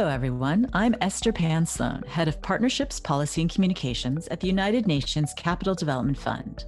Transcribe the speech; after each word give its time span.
Hello, 0.00 0.10
everyone. 0.10 0.66
I'm 0.72 0.94
Esther 1.02 1.30
Pan 1.30 1.66
Sloan, 1.66 2.02
Head 2.08 2.26
of 2.26 2.40
Partnerships, 2.40 2.98
Policy, 2.98 3.42
and 3.42 3.50
Communications 3.52 4.26
at 4.28 4.40
the 4.40 4.46
United 4.46 4.86
Nations 4.86 5.34
Capital 5.36 5.74
Development 5.74 6.16
Fund. 6.16 6.64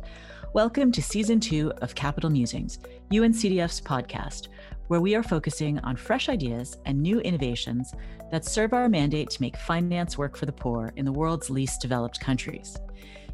Welcome 0.52 0.93
to 0.93 1.00
Season 1.00 1.41
2 1.41 1.73
of 1.80 1.95
Capital 1.95 2.29
Musings, 2.29 2.79
UNCDF's 3.10 3.80
podcast, 3.80 4.48
where 4.88 5.00
we 5.00 5.14
are 5.14 5.23
focusing 5.23 5.79
on 5.79 5.96
fresh 5.96 6.29
ideas 6.29 6.77
and 6.84 7.00
new 7.00 7.20
innovations 7.20 7.95
that 8.30 8.45
serve 8.45 8.74
our 8.74 8.87
mandate 8.91 9.30
to 9.30 9.41
make 9.41 9.56
finance 9.56 10.19
work 10.19 10.37
for 10.37 10.45
the 10.45 10.52
poor 10.52 10.92
in 10.96 11.06
the 11.06 11.12
world's 11.12 11.48
least 11.48 11.80
developed 11.80 12.20
countries. 12.20 12.77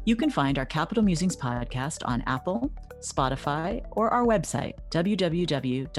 You 0.05 0.15
can 0.15 0.29
find 0.29 0.57
our 0.57 0.65
Capital 0.65 1.03
Musings 1.03 1.35
podcast 1.35 2.03
on 2.05 2.23
Apple, 2.25 2.71
Spotify, 3.01 3.85
or 3.91 4.09
our 4.11 4.23
website, 4.25 4.75
www.uncdf.org. 4.91 5.89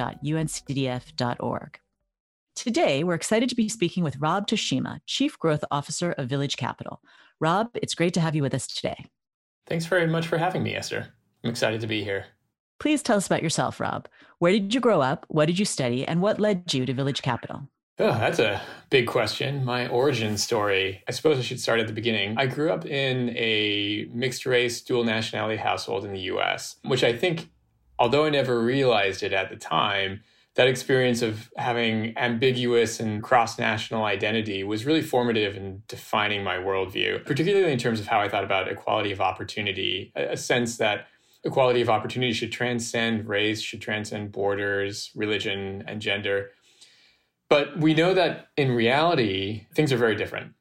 Today, 2.61 3.05
we're 3.05 3.15
excited 3.15 3.49
to 3.49 3.55
be 3.55 3.71
speaking 3.71 4.05
with 4.05 4.19
Rob 4.19 4.47
Tashima, 4.47 5.01
Chief 5.07 5.39
Growth 5.39 5.65
Officer 5.71 6.13
of 6.13 6.29
Village 6.29 6.59
Capital. 6.59 7.01
Rob, 7.41 7.71
it's 7.73 7.95
great 7.95 8.13
to 8.13 8.21
have 8.21 8.37
you 8.37 8.43
with 8.43 8.53
us 8.53 8.67
today. 8.67 9.07
Thanks 9.67 9.87
very 9.87 10.07
much 10.07 10.27
for 10.27 10.37
having 10.37 10.63
me, 10.63 10.75
Esther. 10.75 11.15
I'm 11.43 11.49
excited 11.49 11.81
to 11.81 11.87
be 11.87 12.05
here. 12.05 12.27
Please 12.79 13.03
tell 13.03 13.17
us 13.17 13.25
about 13.25 13.43
yourself, 13.43 13.81
Rob. 13.81 14.09
Where 14.41 14.53
did 14.53 14.75
you 14.75 14.81
grow 14.81 15.01
up? 15.01 15.25
What 15.29 15.47
did 15.47 15.59
you 15.59 15.65
study? 15.65 16.07
And 16.07 16.21
what 16.21 16.39
led 16.39 16.75
you 16.75 16.85
to 16.85 16.93
Village 16.93 17.23
Capital? 17.23 17.67
Oh, 17.99 18.13
that's 18.13 18.39
a 18.39 18.61
big 18.91 19.07
question. 19.07 19.65
My 19.65 19.89
origin 19.89 20.37
story, 20.37 21.03
I 21.09 21.13
suppose 21.13 21.39
I 21.39 21.43
should 21.43 21.61
start 21.61 21.81
at 21.81 21.87
the 21.87 21.95
beginning. 21.95 22.37
I 22.37 22.45
grew 22.45 22.71
up 22.71 22.85
in 22.85 23.31
a 23.39 24.07
mixed 24.13 24.45
race, 24.45 24.83
dual 24.83 25.05
nationality 25.05 25.57
household 25.57 26.05
in 26.05 26.13
the 26.13 26.21
US, 26.33 26.77
which 26.85 27.05
I 27.05 27.17
think, 27.17 27.49
although 27.99 28.27
I 28.27 28.29
never 28.29 28.61
realized 28.61 29.23
it 29.23 29.33
at 29.33 29.49
the 29.49 29.57
time, 29.57 30.21
that 30.57 30.67
experience 30.67 31.23
of 31.23 31.51
having 31.57 32.17
ambiguous 32.19 33.01
and 33.01 33.23
cross 33.23 33.59
national 33.59 34.05
identity 34.05 34.65
was 34.65 34.85
really 34.85 35.03
formative 35.03 35.57
in 35.57 35.83
defining 35.89 36.43
my 36.43 36.57
worldview, 36.57 37.25
particularly 37.25 37.73
in 37.73 37.79
terms 37.79 38.01
of 38.01 38.09
how 38.09 38.21
I 38.21 38.29
thought 38.29 38.45
about 38.45 38.69
equality 38.69 39.13
of 39.13 39.21
opportunity, 39.21 40.13
a 40.17 40.37
sense 40.37 40.77
that 40.79 41.07
equality 41.45 41.81
of 41.81 41.89
opportunity 41.89 42.33
should 42.33 42.53
transcend 42.53 43.29
race, 43.29 43.61
should 43.61 43.81
transcend 43.81 44.33
borders, 44.33 45.11
religion, 45.15 45.85
and 45.87 46.03
gender 46.03 46.51
but 47.51 47.77
we 47.77 47.93
know 47.95 48.15
that 48.15 48.49
in 48.57 48.71
reality, 48.71 49.67
things 49.75 49.93
are 49.93 49.99
very 49.99 50.15
different. 50.15 50.55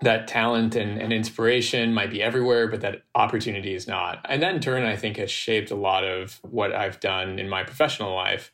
That 0.00 0.28
talent 0.28 0.76
and, 0.76 1.00
and 1.02 1.12
inspiration 1.12 1.92
might 1.92 2.10
be 2.10 2.22
everywhere, 2.22 2.68
but 2.68 2.82
that 2.82 3.02
opportunity 3.14 3.74
is 3.74 3.88
not. 3.88 4.24
And 4.26 4.42
that 4.42 4.54
in 4.54 4.60
turn, 4.60 4.84
I 4.84 4.94
think, 4.96 5.16
has 5.16 5.30
shaped 5.30 5.72
a 5.72 5.74
lot 5.74 6.04
of 6.04 6.38
what 6.42 6.72
I've 6.72 7.00
done 7.00 7.40
in 7.40 7.48
my 7.48 7.64
professional 7.64 8.14
life. 8.14 8.52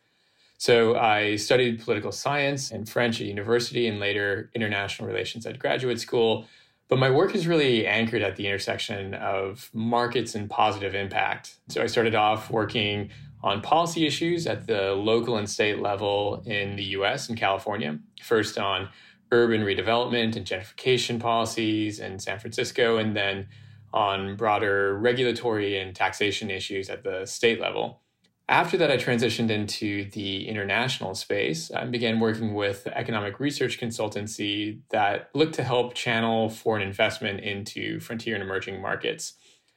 So 0.62 0.94
I 0.94 1.34
studied 1.34 1.82
political 1.82 2.12
science 2.12 2.70
and 2.70 2.88
French 2.88 3.20
at 3.20 3.27
university 3.27 3.88
and 3.88 3.98
later 3.98 4.48
international 4.55 5.08
relations 5.08 5.44
at 5.44 5.58
graduate 5.58 5.98
school. 5.98 6.46
But 6.86 7.00
my 7.00 7.10
work 7.10 7.34
is 7.34 7.48
really 7.48 7.84
anchored 7.84 8.22
at 8.22 8.36
the 8.36 8.46
intersection 8.46 9.14
of 9.14 9.70
markets 9.72 10.36
and 10.36 10.48
positive 10.48 10.94
impact. 10.94 11.56
So 11.66 11.83
I 11.83 11.86
started 11.86 12.14
off 12.14 12.48
working 12.48 13.10
on 13.42 13.60
policy 13.60 14.06
issues 14.06 14.46
at 14.46 14.68
the 14.68 14.92
local 14.92 15.36
and 15.36 15.50
state 15.50 15.80
level 15.80 16.44
in 16.46 16.77
the 16.77 16.84
US 16.96 17.28
and 17.28 17.36
California. 17.36 17.98
First 18.22 18.56
on 18.56 18.88
urban 19.33 19.62
redevelopment 19.62 20.36
and 20.36 20.46
gentrification 20.46 21.18
policies 21.18 21.98
in 21.98 22.20
San 22.20 22.38
Francisco, 22.38 22.98
and 22.98 23.16
then 23.16 23.48
on 23.92 24.36
broader 24.36 24.96
regulatory 24.96 25.77
and 25.80 25.96
taxation 25.96 26.52
issues 26.52 26.88
at 26.88 27.02
the 27.02 27.27
state 27.27 27.60
level. 27.60 28.02
After 28.48 28.77
that, 28.77 28.91
I 28.91 28.97
transitioned 28.97 29.51
into 29.51 30.11
the 30.11 30.48
international 30.48 31.15
space 31.15 31.71
and 31.71 31.93
began 31.93 32.21
working 32.21 32.55
with 32.55 32.86
economic 32.89 33.41
research 33.41 33.80
consultancy 33.80 34.80
that 34.91 35.30
looked 35.33 35.55
to 35.55 35.63
help 35.63 35.95
channel 35.95 36.48
foreign 36.48 36.83
investment 36.83 37.41
into 37.41 38.01
frontier 38.01 38.35
and 38.35 38.42
emerging 38.42 38.83
markets. 38.83 39.35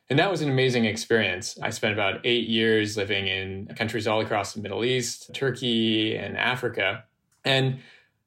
And 0.09 0.19
that 0.19 0.29
was 0.29 0.41
an 0.41 0.49
amazing 0.49 0.85
experience. 0.85 1.57
I 1.61 1.69
spent 1.69 1.93
about 1.93 2.21
eight 2.23 2.47
years 2.47 2.97
living 2.97 3.27
in 3.27 3.67
countries 3.75 4.07
all 4.07 4.21
across 4.21 4.53
the 4.53 4.61
Middle 4.61 4.83
East, 4.83 5.33
Turkey, 5.33 6.15
and 6.15 6.37
Africa. 6.37 7.05
And 7.43 7.79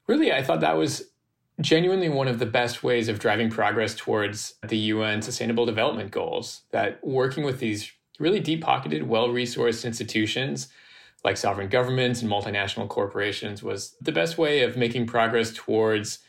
really, 0.06 0.32
I 0.32 0.42
thought 0.42 0.60
that 0.60 0.76
was 0.76 1.10
genuinely 1.60 2.08
one 2.08 2.28
of 2.28 2.38
the 2.38 2.46
best 2.46 2.82
ways 2.82 3.08
of 3.08 3.18
driving 3.18 3.50
progress 3.50 3.94
towards 3.94 4.54
the 4.66 4.76
UN 4.76 5.22
Sustainable 5.22 5.66
Development 5.66 6.10
Goals. 6.10 6.62
That 6.70 7.04
working 7.04 7.44
with 7.44 7.60
these 7.60 7.92
really 8.18 8.40
deep 8.40 8.62
pocketed, 8.62 9.08
well 9.08 9.28
resourced 9.28 9.84
institutions 9.84 10.68
like 11.24 11.36
sovereign 11.36 11.68
governments 11.68 12.22
and 12.22 12.30
multinational 12.30 12.88
corporations 12.88 13.62
was 13.62 13.96
the 14.00 14.12
best 14.12 14.38
way 14.38 14.62
of 14.62 14.76
making 14.76 15.06
progress 15.06 15.52
towards 15.52 16.20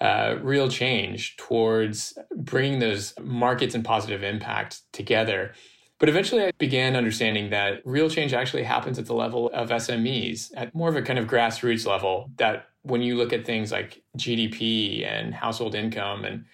uh, 0.00 0.36
real 0.42 0.68
change 0.68 1.36
towards 1.36 2.18
bringing 2.36 2.78
those 2.80 3.14
markets 3.20 3.74
and 3.74 3.84
positive 3.84 4.22
impact 4.22 4.82
together. 4.92 5.52
But 5.98 6.10
eventually, 6.10 6.44
I 6.44 6.52
began 6.58 6.94
understanding 6.94 7.48
that 7.50 7.80
real 7.86 8.10
change 8.10 8.34
actually 8.34 8.64
happens 8.64 8.98
at 8.98 9.06
the 9.06 9.14
level 9.14 9.50
of 9.54 9.70
SMEs, 9.70 10.50
at 10.54 10.74
more 10.74 10.90
of 10.90 10.96
a 10.96 11.02
kind 11.02 11.18
of 11.18 11.26
grassroots 11.26 11.86
level. 11.86 12.30
That 12.36 12.68
when 12.82 13.00
you 13.00 13.16
look 13.16 13.32
at 13.32 13.46
things 13.46 13.72
like 13.72 14.02
GDP 14.18 15.06
and 15.06 15.34
household 15.34 15.74
income 15.74 16.26
and 16.26 16.44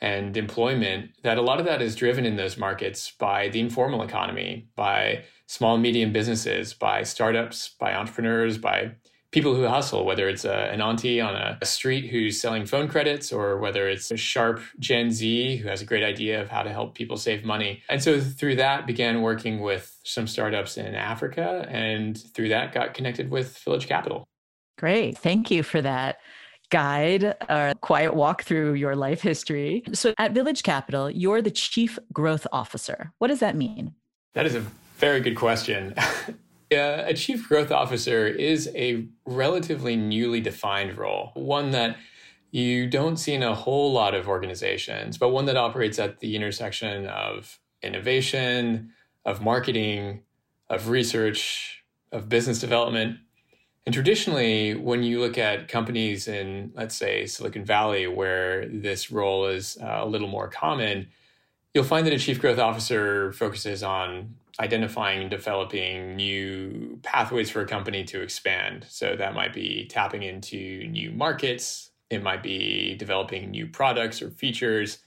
and 0.00 0.36
employment, 0.36 1.10
that 1.22 1.38
a 1.38 1.42
lot 1.42 1.60
of 1.60 1.66
that 1.66 1.82
is 1.82 1.94
driven 1.94 2.24
in 2.24 2.36
those 2.36 2.56
markets 2.56 3.10
by 3.10 3.48
the 3.48 3.60
informal 3.60 4.02
economy, 4.02 4.68
by 4.74 5.24
small 5.46 5.74
and 5.74 5.82
medium 5.82 6.12
businesses, 6.12 6.72
by 6.72 7.02
startups, 7.02 7.70
by 7.78 7.94
entrepreneurs, 7.94 8.56
by 8.56 8.92
people 9.30 9.54
who 9.54 9.66
hustle, 9.66 10.04
whether 10.04 10.28
it's 10.28 10.44
a, 10.44 10.70
an 10.72 10.80
auntie 10.80 11.20
on 11.20 11.34
a, 11.36 11.58
a, 11.60 11.66
street 11.66 12.10
who's 12.10 12.40
selling 12.40 12.66
phone 12.66 12.88
credits 12.88 13.32
or 13.32 13.58
whether 13.58 13.88
it's 13.88 14.10
a 14.10 14.16
sharp 14.16 14.60
Gen 14.78 15.10
Z 15.10 15.56
who 15.56 15.68
has 15.68 15.82
a 15.82 15.84
great 15.84 16.02
idea 16.02 16.40
of 16.40 16.48
how 16.48 16.62
to 16.62 16.70
help 16.70 16.94
people 16.94 17.16
save 17.16 17.44
money. 17.44 17.82
And 17.88 18.02
so 18.02 18.20
through 18.20 18.56
that 18.56 18.86
began 18.86 19.22
working 19.22 19.60
with 19.60 19.96
some 20.02 20.26
startups 20.26 20.76
in 20.76 20.94
Africa 20.94 21.66
and 21.68 22.18
through 22.34 22.48
that 22.48 22.72
got 22.72 22.94
connected 22.94 23.30
with 23.30 23.56
Village 23.58 23.86
Capital. 23.86 24.24
Great. 24.78 25.16
Thank 25.18 25.50
you 25.50 25.62
for 25.62 25.80
that 25.82 26.18
guide 26.70 27.36
or 27.48 27.74
quiet 27.80 28.14
walk 28.14 28.42
through 28.44 28.74
your 28.74 28.96
life 28.96 29.20
history. 29.20 29.82
So 29.92 30.14
at 30.18 30.32
Village 30.32 30.62
Capital, 30.62 31.10
you're 31.10 31.42
the 31.42 31.50
chief 31.50 31.98
growth 32.12 32.46
officer. 32.52 33.12
What 33.18 33.28
does 33.28 33.40
that 33.40 33.56
mean? 33.56 33.94
That 34.34 34.46
is 34.46 34.54
a 34.54 34.64
very 34.96 35.20
good 35.20 35.36
question. 35.36 35.94
Uh, 36.72 37.02
a 37.04 37.14
chief 37.14 37.48
growth 37.48 37.72
officer 37.72 38.28
is 38.28 38.70
a 38.76 39.08
relatively 39.26 39.96
newly 39.96 40.40
defined 40.40 40.96
role, 40.96 41.32
one 41.34 41.72
that 41.72 41.96
you 42.52 42.88
don't 42.88 43.16
see 43.16 43.34
in 43.34 43.42
a 43.42 43.56
whole 43.56 43.92
lot 43.92 44.14
of 44.14 44.28
organizations, 44.28 45.18
but 45.18 45.30
one 45.30 45.46
that 45.46 45.56
operates 45.56 45.98
at 45.98 46.20
the 46.20 46.36
intersection 46.36 47.08
of 47.08 47.58
innovation, 47.82 48.92
of 49.24 49.42
marketing, 49.42 50.22
of 50.68 50.88
research, 50.88 51.82
of 52.12 52.28
business 52.28 52.60
development. 52.60 53.18
And 53.86 53.94
traditionally, 53.94 54.74
when 54.74 55.02
you 55.02 55.20
look 55.20 55.38
at 55.38 55.68
companies 55.68 56.28
in, 56.28 56.72
let's 56.74 56.94
say, 56.94 57.26
Silicon 57.26 57.64
Valley, 57.64 58.06
where 58.06 58.66
this 58.68 59.10
role 59.10 59.46
is 59.46 59.78
uh, 59.82 60.00
a 60.02 60.06
little 60.06 60.28
more 60.28 60.48
common, 60.48 61.08
you'll 61.74 61.84
find 61.84 62.06
that 62.06 62.12
a 62.12 62.18
chief 62.18 62.40
growth 62.40 62.58
officer 62.58 63.32
focuses 63.32 63.82
on 63.82 64.34
identifying 64.60 65.22
and 65.22 65.30
developing 65.30 66.16
new 66.16 66.98
pathways 67.02 67.48
for 67.48 67.62
a 67.62 67.66
company 67.66 68.04
to 68.04 68.20
expand. 68.20 68.84
So 68.88 69.16
that 69.16 69.34
might 69.34 69.54
be 69.54 69.86
tapping 69.88 70.22
into 70.22 70.86
new 70.88 71.10
markets, 71.12 71.90
it 72.10 72.22
might 72.22 72.42
be 72.42 72.96
developing 72.96 73.50
new 73.50 73.66
products 73.66 74.20
or 74.20 74.30
features. 74.30 74.98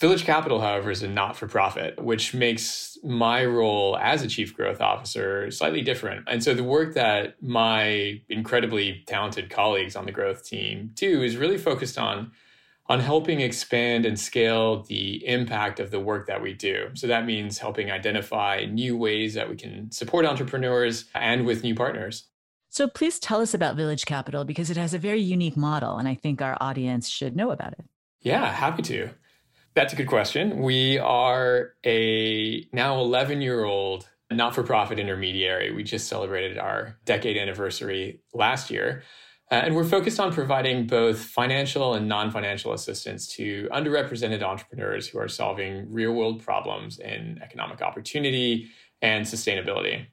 Village 0.00 0.24
Capital, 0.24 0.62
however, 0.62 0.90
is 0.90 1.02
a 1.02 1.08
not 1.08 1.36
for 1.36 1.46
profit, 1.46 2.02
which 2.02 2.32
makes 2.32 2.96
my 3.04 3.44
role 3.44 3.98
as 3.98 4.22
a 4.22 4.28
chief 4.28 4.56
growth 4.56 4.80
officer 4.80 5.50
slightly 5.50 5.82
different. 5.82 6.26
And 6.26 6.42
so 6.42 6.54
the 6.54 6.64
work 6.64 6.94
that 6.94 7.40
my 7.42 8.22
incredibly 8.30 9.04
talented 9.06 9.50
colleagues 9.50 9.96
on 9.96 10.06
the 10.06 10.12
growth 10.12 10.42
team 10.46 10.92
do 10.94 11.22
is 11.22 11.36
really 11.36 11.58
focused 11.58 11.98
on 11.98 12.32
on 12.86 12.98
helping 12.98 13.40
expand 13.40 14.04
and 14.04 14.18
scale 14.18 14.82
the 14.84 15.24
impact 15.24 15.78
of 15.78 15.92
the 15.92 16.00
work 16.00 16.26
that 16.26 16.42
we 16.42 16.52
do. 16.54 16.88
So 16.94 17.06
that 17.06 17.24
means 17.24 17.58
helping 17.58 17.90
identify 17.90 18.64
new 18.68 18.96
ways 18.96 19.34
that 19.34 19.48
we 19.48 19.54
can 19.54 19.92
support 19.92 20.26
entrepreneurs 20.26 21.04
and 21.14 21.46
with 21.46 21.62
new 21.62 21.74
partners. 21.74 22.24
So 22.68 22.88
please 22.88 23.20
tell 23.20 23.40
us 23.40 23.54
about 23.54 23.76
Village 23.76 24.06
Capital 24.06 24.44
because 24.44 24.70
it 24.70 24.76
has 24.76 24.92
a 24.92 24.98
very 24.98 25.20
unique 25.20 25.56
model, 25.56 25.98
and 25.98 26.08
I 26.08 26.14
think 26.14 26.40
our 26.40 26.56
audience 26.60 27.08
should 27.08 27.36
know 27.36 27.50
about 27.50 27.74
it. 27.74 27.84
Yeah, 28.22 28.50
happy 28.50 28.82
to. 28.82 29.10
That's 29.80 29.94
a 29.94 29.96
good 29.96 30.08
question. 30.08 30.58
We 30.58 30.98
are 30.98 31.72
a 31.86 32.68
now 32.70 33.00
11 33.00 33.40
year 33.40 33.64
old 33.64 34.06
not 34.30 34.54
for 34.54 34.62
profit 34.62 34.98
intermediary. 34.98 35.72
We 35.72 35.84
just 35.84 36.06
celebrated 36.06 36.58
our 36.58 36.98
decade 37.06 37.38
anniversary 37.38 38.20
last 38.34 38.70
year. 38.70 39.04
Uh, 39.50 39.54
and 39.54 39.74
we're 39.74 39.84
focused 39.84 40.20
on 40.20 40.34
providing 40.34 40.86
both 40.86 41.20
financial 41.20 41.94
and 41.94 42.06
non 42.06 42.30
financial 42.30 42.74
assistance 42.74 43.26
to 43.36 43.70
underrepresented 43.72 44.42
entrepreneurs 44.42 45.08
who 45.08 45.18
are 45.18 45.28
solving 45.28 45.90
real 45.90 46.12
world 46.12 46.44
problems 46.44 46.98
in 46.98 47.40
economic 47.42 47.80
opportunity 47.80 48.68
and 49.00 49.24
sustainability. 49.24 50.04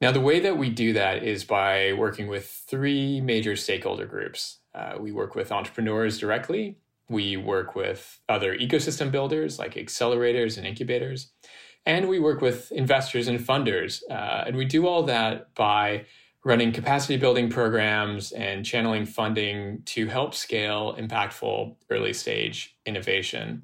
Now, 0.00 0.10
the 0.10 0.20
way 0.20 0.40
that 0.40 0.58
we 0.58 0.70
do 0.70 0.92
that 0.94 1.22
is 1.22 1.44
by 1.44 1.92
working 1.92 2.26
with 2.26 2.48
three 2.66 3.20
major 3.20 3.54
stakeholder 3.54 4.06
groups. 4.06 4.58
Uh, 4.74 4.94
we 4.98 5.12
work 5.12 5.36
with 5.36 5.52
entrepreneurs 5.52 6.18
directly. 6.18 6.78
We 7.08 7.36
work 7.36 7.74
with 7.74 8.20
other 8.28 8.56
ecosystem 8.56 9.10
builders 9.10 9.58
like 9.58 9.74
accelerators 9.74 10.56
and 10.56 10.66
incubators. 10.66 11.32
And 11.86 12.08
we 12.08 12.18
work 12.18 12.40
with 12.40 12.72
investors 12.72 13.28
and 13.28 13.38
funders. 13.38 14.02
Uh, 14.10 14.44
and 14.46 14.56
we 14.56 14.64
do 14.64 14.86
all 14.86 15.02
that 15.04 15.54
by 15.54 16.06
running 16.44 16.72
capacity 16.72 17.16
building 17.16 17.48
programs 17.48 18.32
and 18.32 18.64
channeling 18.64 19.06
funding 19.06 19.82
to 19.86 20.06
help 20.06 20.34
scale 20.34 20.94
impactful 20.98 21.74
early 21.90 22.12
stage 22.12 22.76
innovation. 22.84 23.62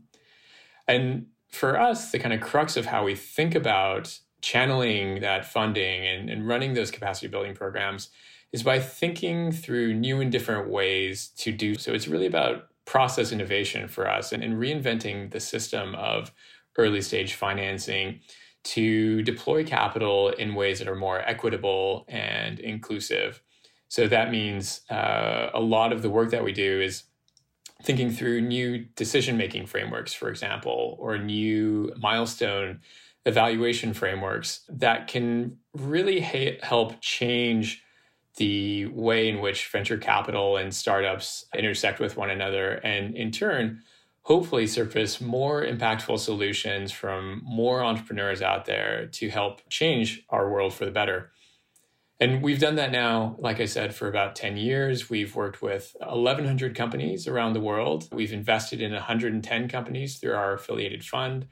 And 0.88 1.26
for 1.50 1.78
us, 1.78 2.10
the 2.10 2.18
kind 2.18 2.32
of 2.32 2.40
crux 2.40 2.76
of 2.76 2.86
how 2.86 3.04
we 3.04 3.14
think 3.14 3.54
about 3.54 4.18
channeling 4.40 5.20
that 5.20 5.44
funding 5.44 6.06
and, 6.06 6.30
and 6.30 6.48
running 6.48 6.72
those 6.72 6.90
capacity 6.90 7.28
building 7.28 7.54
programs 7.54 8.08
is 8.52 8.62
by 8.62 8.80
thinking 8.80 9.52
through 9.52 9.94
new 9.94 10.20
and 10.20 10.32
different 10.32 10.68
ways 10.68 11.28
to 11.36 11.52
do 11.52 11.74
so. 11.74 11.92
It's 11.92 12.08
really 12.08 12.26
about 12.26 12.69
process 12.90 13.30
innovation 13.30 13.86
for 13.86 14.10
us 14.10 14.32
and, 14.32 14.42
and 14.42 14.54
reinventing 14.54 15.30
the 15.30 15.38
system 15.38 15.94
of 15.94 16.32
early 16.76 17.00
stage 17.00 17.34
financing 17.34 18.18
to 18.64 19.22
deploy 19.22 19.62
capital 19.62 20.30
in 20.30 20.56
ways 20.56 20.80
that 20.80 20.88
are 20.88 20.96
more 20.96 21.20
equitable 21.20 22.04
and 22.08 22.58
inclusive. 22.58 23.42
So 23.86 24.08
that 24.08 24.32
means 24.32 24.80
uh, 24.90 25.50
a 25.54 25.60
lot 25.60 25.92
of 25.92 26.02
the 26.02 26.10
work 26.10 26.32
that 26.32 26.42
we 26.42 26.52
do 26.52 26.80
is 26.80 27.04
thinking 27.84 28.10
through 28.10 28.40
new 28.40 28.78
decision 28.96 29.36
making 29.36 29.66
frameworks, 29.66 30.12
for 30.12 30.28
example, 30.28 30.96
or 30.98 31.16
new 31.16 31.92
milestone 31.96 32.80
evaluation 33.24 33.94
frameworks 33.94 34.62
that 34.68 35.06
can 35.06 35.58
really 35.74 36.20
ha- 36.20 36.58
help 36.64 37.00
change 37.00 37.84
the 38.36 38.86
way 38.86 39.28
in 39.28 39.40
which 39.40 39.68
venture 39.68 39.98
capital 39.98 40.56
and 40.56 40.74
startups 40.74 41.46
intersect 41.54 42.00
with 42.00 42.16
one 42.16 42.30
another 42.30 42.74
and 42.74 43.14
in 43.16 43.30
turn 43.30 43.82
hopefully 44.22 44.66
surface 44.66 45.20
more 45.20 45.64
impactful 45.64 46.18
solutions 46.18 46.92
from 46.92 47.42
more 47.44 47.82
entrepreneurs 47.82 48.42
out 48.42 48.64
there 48.64 49.06
to 49.06 49.28
help 49.28 49.60
change 49.68 50.22
our 50.28 50.50
world 50.50 50.74
for 50.74 50.84
the 50.84 50.90
better. 50.90 51.32
And 52.20 52.42
we've 52.42 52.60
done 52.60 52.74
that 52.74 52.92
now, 52.92 53.36
like 53.38 53.60
I 53.60 53.64
said, 53.64 53.94
for 53.94 54.06
about 54.06 54.36
10 54.36 54.58
years. 54.58 55.08
We've 55.08 55.34
worked 55.34 55.62
with 55.62 55.96
1,100 56.00 56.76
companies 56.76 57.26
around 57.26 57.54
the 57.54 57.60
world. 57.60 58.08
We've 58.12 58.32
invested 58.32 58.82
in 58.82 58.92
110 58.92 59.68
companies 59.68 60.18
through 60.18 60.34
our 60.34 60.52
affiliated 60.52 61.02
fund. 61.02 61.46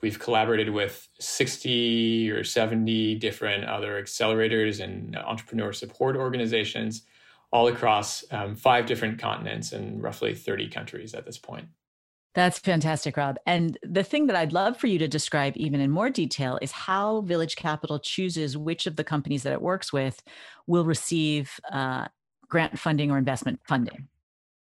We've 0.00 0.18
collaborated 0.18 0.70
with 0.70 1.08
60 1.18 2.30
or 2.30 2.44
70 2.44 3.16
different 3.16 3.64
other 3.64 4.00
accelerators 4.00 4.82
and 4.82 5.16
entrepreneur 5.16 5.72
support 5.72 6.16
organizations 6.16 7.02
all 7.50 7.68
across 7.68 8.24
um, 8.30 8.54
five 8.54 8.86
different 8.86 9.18
continents 9.18 9.72
and 9.72 10.02
roughly 10.02 10.34
30 10.34 10.68
countries 10.68 11.14
at 11.14 11.24
this 11.24 11.38
point. 11.38 11.66
That's 12.34 12.58
fantastic, 12.58 13.16
Rob. 13.16 13.36
And 13.46 13.78
the 13.82 14.04
thing 14.04 14.26
that 14.26 14.36
I'd 14.36 14.52
love 14.52 14.76
for 14.76 14.86
you 14.86 14.98
to 15.00 15.08
describe 15.08 15.56
even 15.56 15.80
in 15.80 15.90
more 15.90 16.10
detail 16.10 16.58
is 16.62 16.70
how 16.70 17.22
Village 17.22 17.56
Capital 17.56 17.98
chooses 17.98 18.56
which 18.56 18.86
of 18.86 18.96
the 18.96 19.02
companies 19.02 19.42
that 19.42 19.52
it 19.52 19.62
works 19.62 19.92
with 19.92 20.22
will 20.66 20.84
receive 20.84 21.58
uh, 21.72 22.06
grant 22.48 22.78
funding 22.78 23.10
or 23.10 23.18
investment 23.18 23.60
funding. 23.66 24.06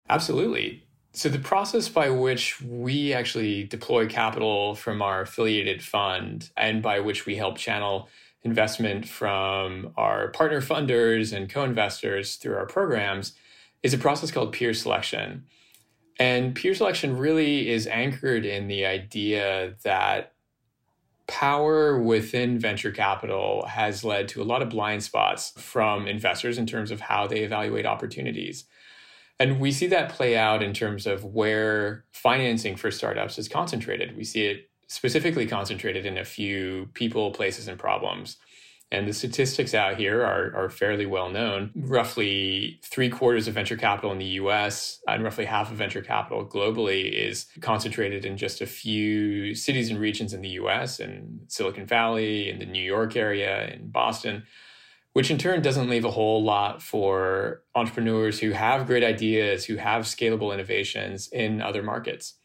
Absolutely. 0.09 0.86
So, 1.17 1.29
the 1.29 1.39
process 1.39 1.89
by 1.89 2.11
which 2.11 2.61
we 2.61 3.11
actually 3.11 3.63
deploy 3.63 4.05
capital 4.05 4.75
from 4.75 5.01
our 5.01 5.21
affiliated 5.21 5.83
fund 5.83 6.51
and 6.55 6.83
by 6.83 6.99
which 6.99 7.25
we 7.25 7.35
help 7.35 7.57
channel 7.57 8.07
investment 8.43 9.07
from 9.07 9.93
our 9.97 10.27
partner 10.27 10.61
funders 10.61 11.35
and 11.35 11.49
co 11.49 11.63
investors 11.63 12.35
through 12.35 12.55
our 12.55 12.67
programs 12.67 13.33
is 13.81 13.95
a 13.95 13.97
process 13.97 14.29
called 14.29 14.53
peer 14.53 14.75
selection. 14.75 15.45
And 16.19 16.53
peer 16.53 16.75
selection 16.75 17.17
really 17.17 17.67
is 17.67 17.87
anchored 17.87 18.45
in 18.45 18.67
the 18.67 18.85
idea 18.85 19.73
that 19.81 20.33
power 21.25 21.99
within 21.99 22.59
venture 22.59 22.91
capital 22.91 23.65
has 23.65 24.03
led 24.03 24.27
to 24.27 24.41
a 24.43 24.45
lot 24.45 24.61
of 24.61 24.69
blind 24.69 25.01
spots 25.01 25.51
from 25.57 26.07
investors 26.07 26.59
in 26.59 26.67
terms 26.67 26.91
of 26.91 27.01
how 27.01 27.25
they 27.25 27.39
evaluate 27.39 27.87
opportunities. 27.87 28.65
And 29.39 29.59
we 29.59 29.71
see 29.71 29.87
that 29.87 30.09
play 30.09 30.35
out 30.35 30.63
in 30.63 30.73
terms 30.73 31.05
of 31.05 31.23
where 31.23 32.05
financing 32.11 32.75
for 32.75 32.89
startups 32.89 33.37
is 33.37 33.47
concentrated. 33.47 34.17
We 34.17 34.23
see 34.23 34.47
it 34.47 34.69
specifically 34.87 35.45
concentrated 35.45 36.05
in 36.05 36.17
a 36.17 36.25
few 36.25 36.89
people, 36.93 37.31
places, 37.31 37.67
and 37.67 37.77
problems. 37.77 38.37
And 38.89 39.05
the 39.05 39.13
statistics 39.13 39.73
out 39.73 39.97
here 39.97 40.21
are, 40.23 40.55
are 40.55 40.69
fairly 40.69 41.05
well 41.05 41.29
known. 41.29 41.71
Roughly 41.75 42.79
three 42.83 43.09
quarters 43.09 43.47
of 43.47 43.53
venture 43.53 43.75
capital 43.75 44.13
in 44.13 44.17
the 44.17 44.25
US 44.25 45.01
and 45.07 45.23
roughly 45.23 45.43
half 45.43 45.69
of 45.69 45.77
venture 45.77 46.01
capital 46.01 46.45
globally 46.45 47.11
is 47.11 47.47
concentrated 47.59 48.23
in 48.23 48.37
just 48.37 48.61
a 48.61 48.65
few 48.65 49.53
cities 49.53 49.89
and 49.89 49.99
regions 49.99 50.33
in 50.33 50.41
the 50.41 50.51
US, 50.61 51.01
in 51.01 51.41
Silicon 51.47 51.85
Valley, 51.85 52.49
in 52.49 52.59
the 52.59 52.65
New 52.65 52.83
York 52.83 53.17
area, 53.17 53.67
in 53.67 53.89
Boston, 53.89 54.43
which 55.17 55.31
in 55.31 55.37
turn 55.39 55.63
doesn't 55.63 55.89
leave 55.89 56.05
a 56.05 56.11
whole 56.11 56.43
lot 56.43 56.79
for 56.79 57.63
entrepreneurs 57.73 58.39
who 58.39 58.51
have 58.51 58.85
great 58.85 59.03
ideas, 59.03 59.65
who 59.65 59.75
have 59.75 60.03
scalable 60.03 60.53
innovations 60.53 61.27
in 61.29 61.59
other 61.59 61.81
markets. 61.81 62.35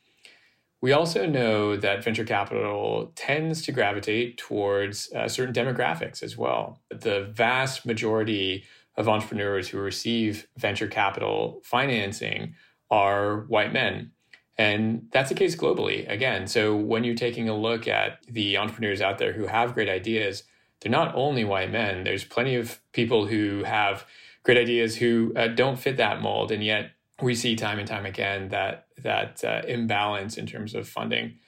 We 0.80 0.92
also 0.92 1.26
know 1.26 1.76
that 1.76 2.02
venture 2.02 2.24
capital 2.24 3.12
tends 3.14 3.60
to 3.66 3.72
gravitate 3.72 4.38
towards 4.38 5.12
uh, 5.12 5.28
certain 5.28 5.52
demographics 5.52 6.22
as 6.22 6.38
well. 6.38 6.80
The 6.88 7.30
vast 7.34 7.84
majority 7.84 8.64
of 8.96 9.06
entrepreneurs 9.06 9.68
who 9.68 9.78
receive 9.78 10.48
venture 10.56 10.88
capital 10.88 11.60
financing 11.64 12.54
are 12.90 13.40
white 13.48 13.74
men. 13.74 14.12
And 14.56 15.08
that's 15.12 15.28
the 15.28 15.34
case 15.34 15.54
globally, 15.54 16.10
again. 16.10 16.46
So 16.46 16.74
when 16.74 17.04
you're 17.04 17.16
taking 17.16 17.50
a 17.50 17.54
look 17.54 17.86
at 17.86 18.20
the 18.26 18.56
entrepreneurs 18.56 19.02
out 19.02 19.18
there 19.18 19.34
who 19.34 19.46
have 19.46 19.74
great 19.74 19.90
ideas, 19.90 20.44
they're 20.82 20.90
not 20.90 21.14
only 21.14 21.44
white 21.44 21.70
men. 21.70 22.04
There's 22.04 22.24
plenty 22.24 22.56
of 22.56 22.80
people 22.92 23.26
who 23.26 23.62
have 23.64 24.04
great 24.42 24.58
ideas 24.58 24.96
who 24.96 25.32
uh, 25.36 25.48
don't 25.48 25.78
fit 25.78 25.96
that 25.98 26.20
mold, 26.20 26.50
and 26.50 26.62
yet 26.64 26.90
we 27.20 27.34
see 27.34 27.54
time 27.54 27.78
and 27.78 27.86
time 27.86 28.04
again 28.04 28.48
that 28.48 28.86
that 28.98 29.44
uh, 29.44 29.62
imbalance 29.66 30.36
in 30.36 30.46
terms 30.46 30.74
of 30.74 30.88
funding. 30.88 31.38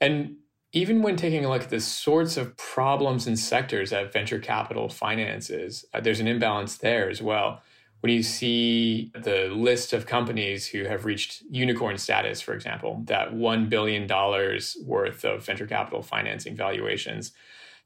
And 0.00 0.36
even 0.72 1.02
when 1.02 1.16
taking 1.16 1.44
a 1.44 1.48
look 1.48 1.62
at 1.62 1.70
the 1.70 1.80
sorts 1.80 2.36
of 2.36 2.56
problems 2.56 3.26
and 3.26 3.38
sectors 3.38 3.90
that 3.90 4.12
venture 4.12 4.38
capital 4.38 4.88
finances, 4.88 5.84
uh, 5.92 6.00
there's 6.00 6.20
an 6.20 6.28
imbalance 6.28 6.78
there 6.78 7.10
as 7.10 7.22
well. 7.22 7.62
When 8.00 8.12
you 8.12 8.22
see 8.22 9.12
the 9.14 9.48
list 9.54 9.92
of 9.92 10.06
companies 10.06 10.66
who 10.66 10.84
have 10.84 11.04
reached 11.04 11.42
unicorn 11.50 11.98
status, 11.98 12.40
for 12.40 12.52
example, 12.52 13.02
that 13.04 13.32
$1 13.32 13.68
billion 13.68 14.08
worth 14.84 15.24
of 15.24 15.44
venture 15.44 15.66
capital 15.66 16.02
financing 16.02 16.56
valuations, 16.56 17.32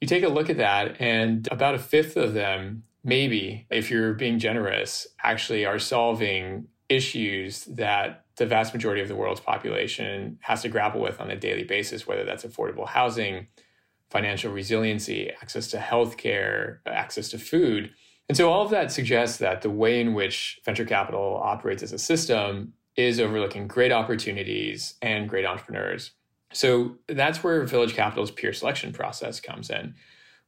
you 0.00 0.06
take 0.06 0.24
a 0.24 0.28
look 0.28 0.50
at 0.50 0.58
that, 0.58 1.00
and 1.00 1.48
about 1.50 1.74
a 1.74 1.78
fifth 1.78 2.16
of 2.16 2.34
them, 2.34 2.84
maybe, 3.02 3.66
if 3.70 3.90
you're 3.90 4.14
being 4.14 4.38
generous, 4.38 5.06
actually 5.22 5.64
are 5.64 5.78
solving 5.78 6.68
issues 6.88 7.64
that 7.64 8.24
the 8.36 8.46
vast 8.46 8.74
majority 8.74 9.00
of 9.00 9.08
the 9.08 9.16
world's 9.16 9.40
population 9.40 10.38
has 10.42 10.62
to 10.62 10.68
grapple 10.68 11.00
with 11.00 11.20
on 11.20 11.30
a 11.30 11.36
daily 11.36 11.64
basis, 11.64 12.06
whether 12.06 12.24
that's 12.24 12.44
affordable 12.44 12.86
housing, 12.86 13.46
financial 14.10 14.52
resiliency, 14.52 15.30
access 15.42 15.68
to 15.68 15.78
healthcare, 15.78 16.78
access 16.86 17.28
to 17.30 17.38
food. 17.38 17.90
And 18.28 18.36
so 18.36 18.50
all 18.50 18.62
of 18.62 18.70
that 18.70 18.92
suggests 18.92 19.38
that 19.38 19.62
the 19.62 19.70
way 19.70 20.00
in 20.00 20.14
which 20.14 20.60
venture 20.64 20.84
capital 20.84 21.40
operates 21.42 21.82
as 21.82 21.92
a 21.92 21.98
system 21.98 22.74
is 22.96 23.20
overlooking 23.20 23.68
great 23.68 23.92
opportunities 23.92 24.94
and 25.00 25.28
great 25.28 25.46
entrepreneurs. 25.46 26.12
So 26.52 26.96
that's 27.08 27.42
where 27.42 27.64
Village 27.64 27.94
Capital's 27.94 28.30
peer 28.30 28.52
selection 28.52 28.92
process 28.92 29.40
comes 29.40 29.70
in 29.70 29.94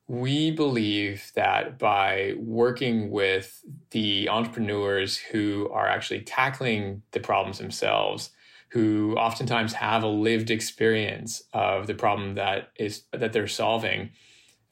we 0.09 0.50
believe 0.50 1.31
that 1.35 1.78
by 1.78 2.33
working 2.38 3.11
with 3.11 3.62
the 3.90 4.28
entrepreneurs 4.31 5.19
who 5.19 5.69
are 5.71 5.87
actually 5.87 6.23
tackling 6.23 7.02
the 7.12 7.21
problems 7.21 7.59
themselves, 7.59 8.31
who 8.71 9.14
oftentimes 9.17 9.75
have 9.75 10.02
a 10.02 10.09
lived 10.09 10.50
experience 10.50 11.43
of 11.52 11.87
the 11.87 11.95
problem 11.95 12.35
that 12.35 12.71
is 12.76 13.02
that 13.12 13.35
they're 13.35 13.47
solving, 13.47 14.11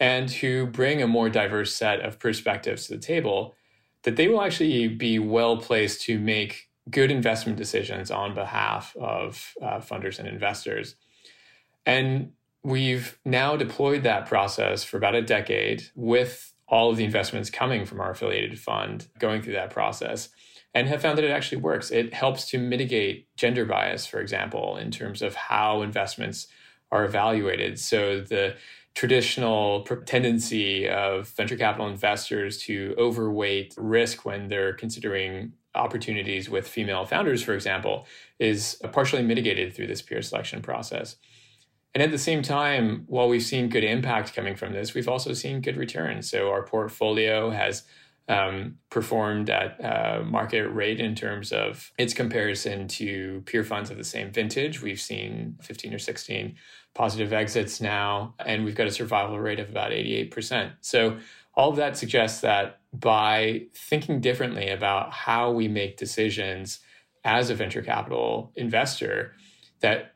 and 0.01 0.31
who 0.31 0.67
bring 0.67 1.03
a 1.03 1.07
more 1.07 1.29
diverse 1.29 1.75
set 1.75 2.01
of 2.01 2.19
perspectives 2.19 2.87
to 2.87 2.95
the 2.95 3.01
table, 3.01 3.55
that 4.05 4.17
they 4.17 4.29
will 4.29 4.41
actually 4.41 4.89
be 4.89 5.19
well 5.19 5.59
placed 5.59 6.01
to 6.01 6.19
make 6.19 6.71
good 6.91 7.11
investment 7.11 7.59
decisions 7.59 8.11
on 8.11 8.35
behalf 8.35 8.97
of 8.97 9.53
uh, 9.61 9.81
funders 9.81 10.19
and 10.19 10.29
investors. 10.29 10.95
And 11.87 12.33
We've 12.67 13.17
now 13.25 13.55
deployed 13.55 14.03
that 14.03 14.27
process 14.27 14.83
for 14.83 14.97
about 14.97 15.15
a 15.15 15.23
decade 15.23 15.85
with 15.95 16.53
all 16.67 16.91
of 16.91 16.97
the 16.97 17.05
investments 17.05 17.49
coming 17.49 17.87
from 17.87 18.01
our 18.01 18.11
affiliated 18.11 18.59
fund 18.59 19.07
going 19.21 19.41
through 19.41 19.53
that 19.53 19.71
process 19.71 20.31
and 20.75 20.89
have 20.89 21.01
found 21.01 21.17
that 21.17 21.25
it 21.25 21.31
actually 21.31 21.59
works. 21.59 21.93
It 21.93 22.13
helps 22.13 22.45
to 22.49 22.59
mitigate 22.59 23.29
gender 23.37 23.65
bias, 23.65 24.05
for 24.05 24.19
example, 24.19 24.77
in 24.77 24.91
terms 24.91 25.23
of 25.23 25.37
how 25.37 25.83
investments 25.83 26.49
are 26.91 27.05
evaluated. 27.05 27.79
So 27.79 28.21
the 28.21 28.57
traditional 28.97 29.85
tendency 30.05 30.89
of 30.89 31.29
venture 31.29 31.57
capital 31.57 31.87
investors 31.87 32.59
to 32.63 32.97
overweight 32.99 33.75
risk 33.77 34.25
when 34.25 34.49
they're 34.49 34.73
considering 34.73 35.53
opportunities 35.77 36.51
with 36.51 36.67
female 36.67 37.05
founders, 37.05 37.45
for 37.45 37.55
example, 37.55 38.07
is 38.41 38.83
partially 38.91 39.23
mitigated 39.23 39.73
through 39.73 39.87
this 39.87 40.03
peer 40.03 40.21
selection 40.21 40.63
process. 40.63 41.15
And 41.97 42.03
at 42.03 42.11
the 42.11 42.19
same 42.19 42.43
time, 42.43 43.05
while 43.07 43.27
we've 43.27 43.43
seen 43.43 43.71
good 43.71 43.83
impact 43.83 44.35
coming 44.35 44.55
from 44.55 44.75
this, 44.75 44.93
we've 44.93 45.09
also 45.09 45.33
seen 45.33 45.63
good 45.63 45.79
returns. 45.79 46.31
So 46.31 46.51
our 46.51 46.63
portfolio 46.63 47.49
has 47.49 47.85
um, 48.29 48.77
performed 48.91 49.49
at 49.49 49.83
uh, 49.83 50.23
market 50.23 50.69
rate 50.69 51.01
in 51.01 51.15
terms 51.15 51.53
of 51.53 51.91
its 51.97 52.13
comparison 52.13 52.87
to 52.89 53.43
peer 53.47 53.65
funds 53.65 53.91
of 53.91 53.97
the 53.97 54.05
same 54.05 54.31
vintage. 54.31 54.83
We've 54.83 55.01
seen 55.01 55.57
15 55.63 55.95
or 55.95 55.99
16 55.99 56.57
positive 56.95 57.33
exits 57.33 57.81
now, 57.81 58.35
and 58.45 58.67
we've 58.67 58.75
got 58.75 58.89
a 58.89 58.93
survival 58.93 59.41
rate 59.41 59.59
of 59.59 59.71
about 59.71 59.93
88%. 59.93 60.73
So 60.83 61.17
all 61.55 61.71
of 61.71 61.77
that 61.77 61.97
suggests 61.97 62.43
that 62.43 62.81
by 62.93 63.69
thinking 63.75 64.21
differently 64.21 64.69
about 64.69 65.15
how 65.15 65.51
we 65.51 65.67
make 65.67 65.97
decisions 65.97 66.81
as 67.25 67.49
a 67.49 67.55
venture 67.55 67.81
capital 67.81 68.53
investor, 68.55 69.33
that 69.81 70.16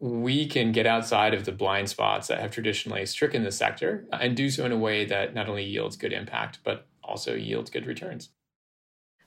we 0.00 0.46
can 0.46 0.72
get 0.72 0.86
outside 0.86 1.34
of 1.34 1.44
the 1.44 1.52
blind 1.52 1.88
spots 1.88 2.28
that 2.28 2.40
have 2.40 2.50
traditionally 2.50 3.04
stricken 3.06 3.42
the 3.42 3.52
sector 3.52 4.06
uh, 4.12 4.18
and 4.20 4.36
do 4.36 4.50
so 4.50 4.64
in 4.64 4.72
a 4.72 4.78
way 4.78 5.04
that 5.04 5.34
not 5.34 5.48
only 5.48 5.64
yields 5.64 5.96
good 5.96 6.12
impact, 6.12 6.58
but 6.64 6.86
also 7.02 7.34
yields 7.34 7.70
good 7.70 7.86
returns. 7.86 8.30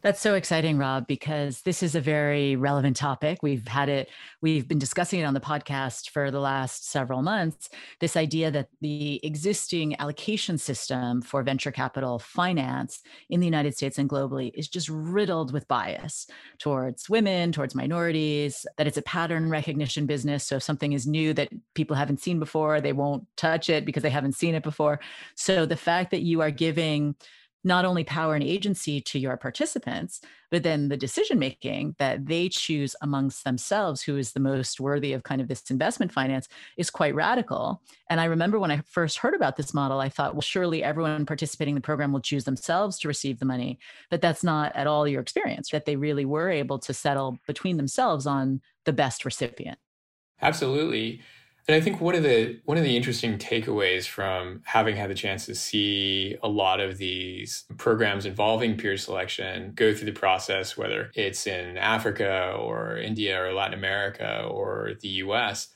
That's 0.02 0.20
so 0.20 0.34
exciting, 0.34 0.80
Rob, 0.80 1.06
because 1.06 1.62
this 1.62 1.84
is 1.84 1.94
a 1.94 2.02
very 2.02 2.56
relevant 2.56 2.96
topic. 2.96 3.38
We've 3.44 3.68
had 3.68 3.88
it, 3.88 4.10
we've 4.42 4.68
been 4.68 4.80
discussing 4.80 5.20
it 5.20 5.26
on 5.26 5.36
the 5.36 5.40
podcast 5.40 6.10
for 6.10 6.32
the 6.32 6.40
last 6.40 6.90
several 6.90 7.22
months. 7.22 7.70
This 8.00 8.18
idea 8.18 8.50
that 8.50 8.70
the 8.82 9.20
existing 9.24 10.00
allocation 10.00 10.58
system 10.58 11.22
for 11.22 11.44
venture 11.44 11.72
capital 11.72 12.18
finance 12.18 13.02
in 13.30 13.42
the 13.42 13.46
United 13.46 13.76
States 13.76 14.00
and 14.00 14.10
globally 14.10 14.50
is 14.56 14.68
just 14.68 14.90
riddled 14.90 15.54
with 15.54 15.68
bias 15.68 16.26
towards 16.58 17.08
women, 17.08 17.52
towards 17.52 17.76
minorities, 17.76 18.66
that 18.80 18.88
it's 18.88 18.98
a 18.98 19.04
pattern 19.04 19.52
recognition 19.52 20.08
business. 20.08 20.44
So 20.44 20.56
if 20.56 20.64
something 20.64 20.94
is 20.94 21.06
new 21.06 21.32
that 21.36 21.50
people 21.76 21.96
haven't 21.96 22.22
seen 22.22 22.40
before, 22.40 22.82
they 22.82 22.94
won't 22.94 23.28
touch 23.38 23.70
it 23.70 23.86
because 23.86 24.02
they 24.02 24.10
haven't 24.10 24.34
seen 24.34 24.56
it 24.56 24.64
before. 24.64 25.00
So 25.36 25.68
the 25.68 25.78
fact 25.78 26.10
that 26.10 26.24
you 26.24 26.42
are 26.42 26.50
giving 26.50 27.16
not 27.64 27.86
only 27.86 28.04
power 28.04 28.34
and 28.34 28.44
agency 28.44 29.00
to 29.02 29.20
your 29.20 29.38
participants, 29.38 30.22
but 30.50 30.64
then 30.64 30.90
the 30.90 30.98
decision 30.98 31.38
making 31.38 31.96
that 32.00 32.26
they 32.26 32.50
choose 32.50 32.96
amongst 33.02 33.44
themselves 33.44 34.02
who 34.02 34.18
is 34.18 34.34
the 34.34 34.40
most 34.40 34.80
worthy 34.80 35.14
of 35.14 35.24
kind 35.24 35.42
of 35.42 35.48
this 35.48 35.70
investment 35.70 36.12
finance 36.12 36.48
is 36.78 36.90
quite 36.90 37.16
radical. 37.16 37.82
And 38.10 38.20
I 38.20 38.26
remember 38.26 38.60
when 38.60 38.72
I 38.72 38.82
first 38.86 39.20
heard 39.20 39.36
about 39.36 39.58
this 39.58 39.74
model, 39.74 40.00
I 40.00 40.10
thought, 40.10 40.34
well, 40.34 40.42
surely 40.42 40.84
everyone 40.84 41.26
participating 41.26 41.74
in 41.74 41.76
the 41.76 41.82
program 41.82 42.12
will 42.12 42.20
choose 42.20 42.44
themselves 42.44 42.98
to 43.00 43.08
receive 43.08 43.40
the 43.40 43.46
money. 43.46 43.80
But 44.10 44.22
that's 44.22 44.44
not 44.44 44.76
at 44.76 44.88
all 44.88 45.08
your 45.08 45.22
experience, 45.22 45.70
that 45.70 45.86
they 45.86 45.96
really 45.96 46.26
were 46.26 46.50
able 46.50 46.80
to 46.80 46.94
settle 46.94 47.38
between 47.48 47.78
themselves 47.78 48.26
on 48.26 48.62
the 48.86 48.94
best 48.94 49.24
recipient. 49.24 49.78
Absolutely. 50.42 51.22
And 51.68 51.76
I 51.76 51.82
think 51.82 52.02
one 52.02 52.16
of 52.16 52.24
the 52.24 52.60
one 52.66 52.78
of 52.78 52.84
the 52.84 52.98
interesting 52.98 53.38
takeaways 53.38 54.08
from 54.08 54.62
having 54.66 54.96
had 54.96 55.10
the 55.10 55.16
chance 55.16 55.46
to 55.46 55.56
see 55.56 56.36
a 56.42 56.48
lot 56.48 56.80
of 56.80 56.98
these 56.98 57.66
programs 57.78 58.26
involving 58.26 58.78
peer 58.78 58.98
selection 58.98 59.74
go 59.76 59.94
through 59.94 60.12
the 60.12 60.20
process, 60.20 60.76
whether 60.76 61.12
it's 61.16 61.46
in 61.46 61.78
Africa 61.78 62.56
or 62.58 62.98
India 62.98 63.42
or 63.42 63.54
Latin 63.54 63.78
America 63.78 64.44
or 64.50 64.94
the 65.02 65.10
US, 65.10 65.70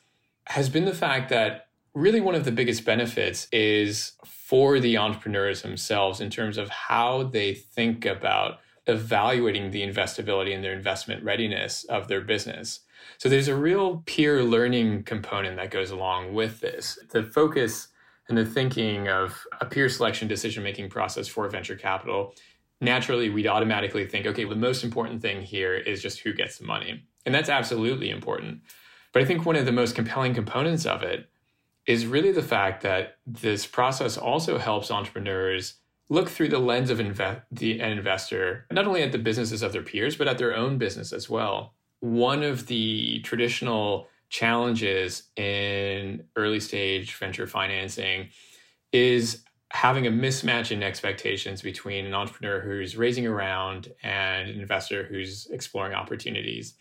has 0.48 0.70
been 0.70 0.86
the 0.86 0.94
fact 0.94 1.30
that 1.30 1.68
really 1.94 2.20
one 2.20 2.36
of 2.36 2.46
the 2.46 2.52
biggest 2.52 2.84
benefits 2.84 3.48
is 3.52 4.14
for 4.26 4.80
the 4.80 4.98
entrepreneurs 4.98 5.62
themselves 5.62 6.20
in 6.20 6.30
terms 6.30 6.58
of 6.58 6.70
how 6.70 7.24
they 7.24 7.54
think 7.54 8.06
about 8.06 8.60
evaluating 8.88 9.72
the 9.72 9.82
investability 9.82 10.54
and 10.54 10.64
their 10.64 10.74
investment 10.74 11.24
readiness 11.24 11.84
of 11.86 12.08
their 12.08 12.22
business. 12.22 12.82
So 13.18 13.30
there's 13.30 13.48
a 13.48 13.56
real 13.56 14.04
peer 14.06 14.44
learning 14.44 15.04
component 15.04 15.56
that 15.58 15.72
goes 15.72 15.92
along 15.92 16.34
with 16.34 16.60
this. 16.60 17.00
The 17.12 17.24
focus 17.24 17.90
and 18.28 18.38
the 18.38 18.46
thinking 18.46 19.08
of 19.08 19.46
a 19.62 19.66
peer 19.66 19.90
selection 19.90 20.28
decision 20.28 20.64
making 20.64 20.90
process 20.90 21.28
for 21.28 21.48
venture 21.50 21.76
capital, 21.76 22.34
naturally 22.82 23.30
we'd 23.30 23.48
automatically 23.48 24.06
think, 24.06 24.26
okay, 24.26 24.46
well, 24.46 24.56
the 24.56 24.62
most 24.62 24.84
important 24.84 25.22
thing 25.22 25.42
here 25.42 25.76
is 25.76 26.02
just 26.02 26.20
who 26.20 26.34
gets 26.34 26.58
the 26.58 26.66
money. 26.66 27.04
And 27.26 27.34
that's 27.34 27.50
absolutely 27.50 28.10
important. 28.10 28.62
But 29.14 29.22
I 29.22 29.26
think 29.26 29.46
one 29.46 29.56
of 29.56 29.66
the 29.66 29.72
most 29.72 29.96
compelling 29.96 30.34
components 30.34 30.86
of 30.86 31.04
it 31.04 31.30
is 31.88 32.06
really 32.06 32.32
the 32.32 32.42
fact 32.42 32.82
that 32.82 33.18
this 33.26 33.66
process 33.66 34.18
also 34.18 34.58
helps 34.58 34.90
entrepreneurs 34.90 35.76
look 36.10 36.30
through 36.30 36.50
the 36.50 36.60
lens 36.60 36.90
of 36.90 36.98
inve- 36.98 37.44
the, 37.52 37.80
an 37.80 37.92
investor, 37.92 38.66
not 38.72 38.88
only 38.88 39.04
at 39.04 39.12
the 39.12 39.18
businesses 39.18 39.62
of 39.62 39.72
their 39.72 39.82
peers, 39.82 40.16
but 40.16 40.28
at 40.28 40.38
their 40.38 40.56
own 40.56 40.78
business 40.78 41.14
as 41.14 41.30
well 41.30 41.75
one 42.06 42.44
of 42.44 42.68
the 42.68 43.20
traditional 43.22 44.08
challenges 44.30 45.24
in 45.36 46.24
early 46.36 46.60
stage 46.60 47.16
venture 47.16 47.48
financing 47.48 48.30
is 48.92 49.44
having 49.72 50.06
a 50.06 50.12
mismatch 50.12 50.72
in 50.72 50.84
expectations 50.84 51.64
between 51.64 52.06
an 52.06 52.14
entrepreneur 52.14 52.62
who's 52.62 52.96
raising 52.96 53.26
around 53.26 53.92
and 54.04 54.50
an 54.50 54.60
investor 54.60 55.04
who's 55.04 55.48
exploring 55.48 55.94
opportunities. 55.94 56.76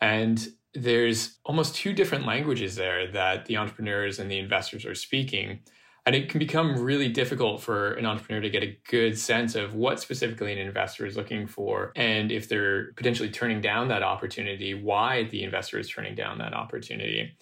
And 0.00 0.48
there's 0.74 1.38
almost 1.44 1.74
two 1.74 1.92
different 1.92 2.24
languages 2.24 2.76
there 2.76 3.10
that 3.10 3.46
the 3.46 3.56
entrepreneurs 3.56 4.20
and 4.20 4.30
the 4.30 4.38
investors 4.38 4.86
are 4.86 4.94
speaking. 4.94 5.60
And 6.04 6.16
it 6.16 6.28
can 6.28 6.40
become 6.40 6.78
really 6.78 7.08
difficult 7.08 7.62
for 7.62 7.92
an 7.92 8.06
entrepreneur 8.06 8.40
to 8.40 8.50
get 8.50 8.64
a 8.64 8.76
good 8.88 9.16
sense 9.16 9.54
of 9.54 9.74
what 9.74 10.00
specifically 10.00 10.52
an 10.52 10.58
investor 10.58 11.06
is 11.06 11.16
looking 11.16 11.46
for. 11.46 11.92
And 11.94 12.32
if 12.32 12.48
they're 12.48 12.92
potentially 12.94 13.30
turning 13.30 13.60
down 13.60 13.86
that 13.88 14.02
opportunity, 14.02 14.74
why 14.74 15.24
the 15.24 15.44
investor 15.44 15.78
is 15.78 15.88
turning 15.88 16.16
down 16.16 16.38
that 16.38 16.54
opportunity. 16.54 17.36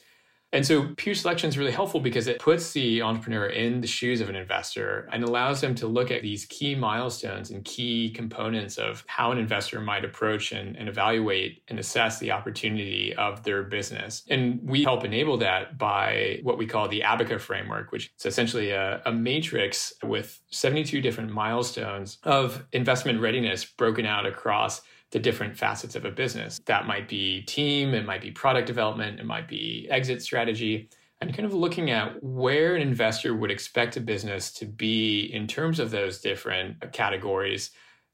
And 0.52 0.66
so 0.66 0.88
peer 0.96 1.14
selection 1.14 1.48
is 1.48 1.56
really 1.56 1.70
helpful 1.70 2.00
because 2.00 2.26
it 2.26 2.40
puts 2.40 2.72
the 2.72 3.02
entrepreneur 3.02 3.46
in 3.46 3.80
the 3.80 3.86
shoes 3.86 4.20
of 4.20 4.28
an 4.28 4.34
investor 4.34 5.08
and 5.12 5.22
allows 5.22 5.60
them 5.60 5.76
to 5.76 5.86
look 5.86 6.10
at 6.10 6.22
these 6.22 6.44
key 6.46 6.74
milestones 6.74 7.50
and 7.50 7.64
key 7.64 8.10
components 8.10 8.76
of 8.76 9.04
how 9.06 9.30
an 9.30 9.38
investor 9.38 9.80
might 9.80 10.04
approach 10.04 10.50
and, 10.50 10.76
and 10.76 10.88
evaluate 10.88 11.62
and 11.68 11.78
assess 11.78 12.18
the 12.18 12.32
opportunity 12.32 13.14
of 13.14 13.44
their 13.44 13.62
business. 13.62 14.24
And 14.28 14.60
we 14.62 14.82
help 14.82 15.04
enable 15.04 15.36
that 15.38 15.78
by 15.78 16.40
what 16.42 16.58
we 16.58 16.66
call 16.66 16.88
the 16.88 17.02
ABACA 17.02 17.40
framework, 17.40 17.92
which 17.92 18.10
is 18.18 18.26
essentially 18.26 18.70
a, 18.70 19.00
a 19.06 19.12
matrix 19.12 19.92
with 20.02 20.40
72 20.50 21.00
different 21.00 21.30
milestones 21.30 22.18
of 22.24 22.66
investment 22.72 23.20
readiness 23.20 23.64
broken 23.64 24.04
out 24.04 24.26
across 24.26 24.82
the 25.10 25.18
different 25.18 25.56
facets 25.56 25.94
of 25.94 26.04
a 26.04 26.10
business. 26.10 26.60
That 26.66 26.86
might 26.86 27.08
be 27.08 27.42
team, 27.42 27.94
it 27.94 28.06
might 28.06 28.22
be 28.22 28.30
product 28.30 28.66
development, 28.66 29.18
it 29.18 29.26
might 29.26 29.48
be 29.48 29.88
exit 29.90 30.22
strategy, 30.22 30.88
and 31.20 31.34
kind 31.34 31.46
of 31.46 31.52
looking 31.52 31.90
at 31.90 32.22
where 32.22 32.74
an 32.76 32.82
investor 32.82 33.34
would 33.34 33.50
expect 33.50 33.96
a 33.96 34.00
business 34.00 34.52
to 34.52 34.66
be 34.66 35.30
in 35.32 35.46
terms 35.46 35.80
of 35.80 35.90
those 35.90 36.20
different 36.20 36.92
categories 36.92 37.70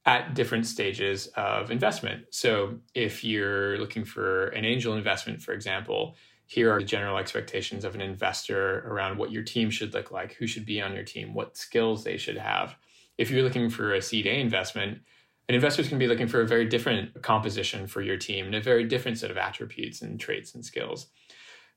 at 0.06 0.34
different 0.34 0.66
stages 0.66 1.26
of 1.36 1.70
investment. 1.70 2.24
So, 2.30 2.78
if 2.94 3.24
you're 3.24 3.76
looking 3.78 4.04
for 4.04 4.48
an 4.48 4.64
angel 4.64 4.94
investment, 4.94 5.42
for 5.42 5.52
example, 5.52 6.16
here 6.46 6.72
are 6.72 6.78
the 6.78 6.86
general 6.86 7.18
expectations 7.18 7.84
of 7.84 7.94
an 7.96 8.00
investor 8.00 8.88
around 8.88 9.18
what 9.18 9.32
your 9.32 9.42
team 9.42 9.68
should 9.68 9.94
look 9.94 10.12
like, 10.12 10.34
who 10.34 10.46
should 10.46 10.64
be 10.64 10.80
on 10.80 10.94
your 10.94 11.02
team, 11.02 11.34
what 11.34 11.56
skills 11.56 12.04
they 12.04 12.16
should 12.16 12.38
have. 12.38 12.76
If 13.18 13.30
you're 13.30 13.42
looking 13.42 13.68
for 13.68 13.94
a 13.94 14.02
seed 14.02 14.26
A 14.26 14.40
investment, 14.40 15.00
and 15.48 15.54
investors 15.54 15.88
can 15.88 15.98
be 15.98 16.06
looking 16.06 16.28
for 16.28 16.40
a 16.40 16.46
very 16.46 16.66
different 16.66 17.22
composition 17.22 17.86
for 17.86 18.02
your 18.02 18.16
team 18.16 18.46
and 18.46 18.54
a 18.54 18.60
very 18.60 18.84
different 18.84 19.18
set 19.18 19.30
of 19.30 19.36
attributes 19.36 20.02
and 20.02 20.18
traits 20.18 20.54
and 20.54 20.64
skills. 20.64 21.08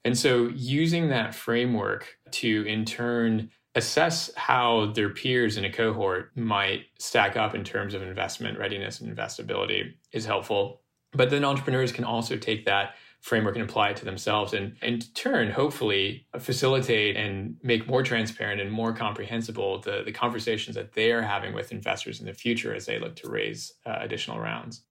And 0.03 0.17
so 0.17 0.49
using 0.55 1.09
that 1.09 1.35
framework 1.35 2.17
to 2.31 2.63
in 2.67 2.85
turn 2.85 3.51
assess 3.75 4.31
how 4.35 4.87
their 4.93 5.09
peers 5.09 5.57
in 5.57 5.65
a 5.65 5.71
cohort 5.71 6.35
might 6.35 6.85
stack 6.97 7.37
up 7.37 7.53
in 7.53 7.63
terms 7.63 7.93
of 7.93 8.01
investment 8.01 8.57
readiness 8.57 8.99
and 8.99 9.15
investability 9.15 9.93
is 10.11 10.25
helpful. 10.25 10.81
But 11.11 11.29
then 11.29 11.45
entrepreneurs 11.45 11.91
can 11.91 12.03
also 12.03 12.35
take 12.37 12.65
that 12.65 12.95
framework 13.21 13.55
and 13.55 13.63
apply 13.63 13.89
it 13.89 13.97
to 13.97 14.05
themselves 14.05 14.53
and 14.53 14.75
in 14.81 14.99
turn 15.13 15.51
hopefully 15.51 16.25
facilitate 16.39 17.17
and 17.17 17.55
make 17.63 17.87
more 17.87 18.01
transparent 18.01 18.61
and 18.61 18.71
more 18.71 18.93
comprehensible 18.93 19.79
the, 19.81 20.03
the 20.05 20.11
conversations 20.11 20.75
that 20.75 20.93
they 20.93 21.11
are 21.11 21.21
having 21.21 21.53
with 21.53 21.71
investors 21.71 22.19
in 22.19 22.25
the 22.25 22.33
future 22.33 22.73
as 22.73 22.85
they 22.85 22.97
look 22.97 23.15
to 23.15 23.29
raise 23.29 23.73
uh, 23.85 23.97
additional 23.99 24.39
rounds 24.39 24.83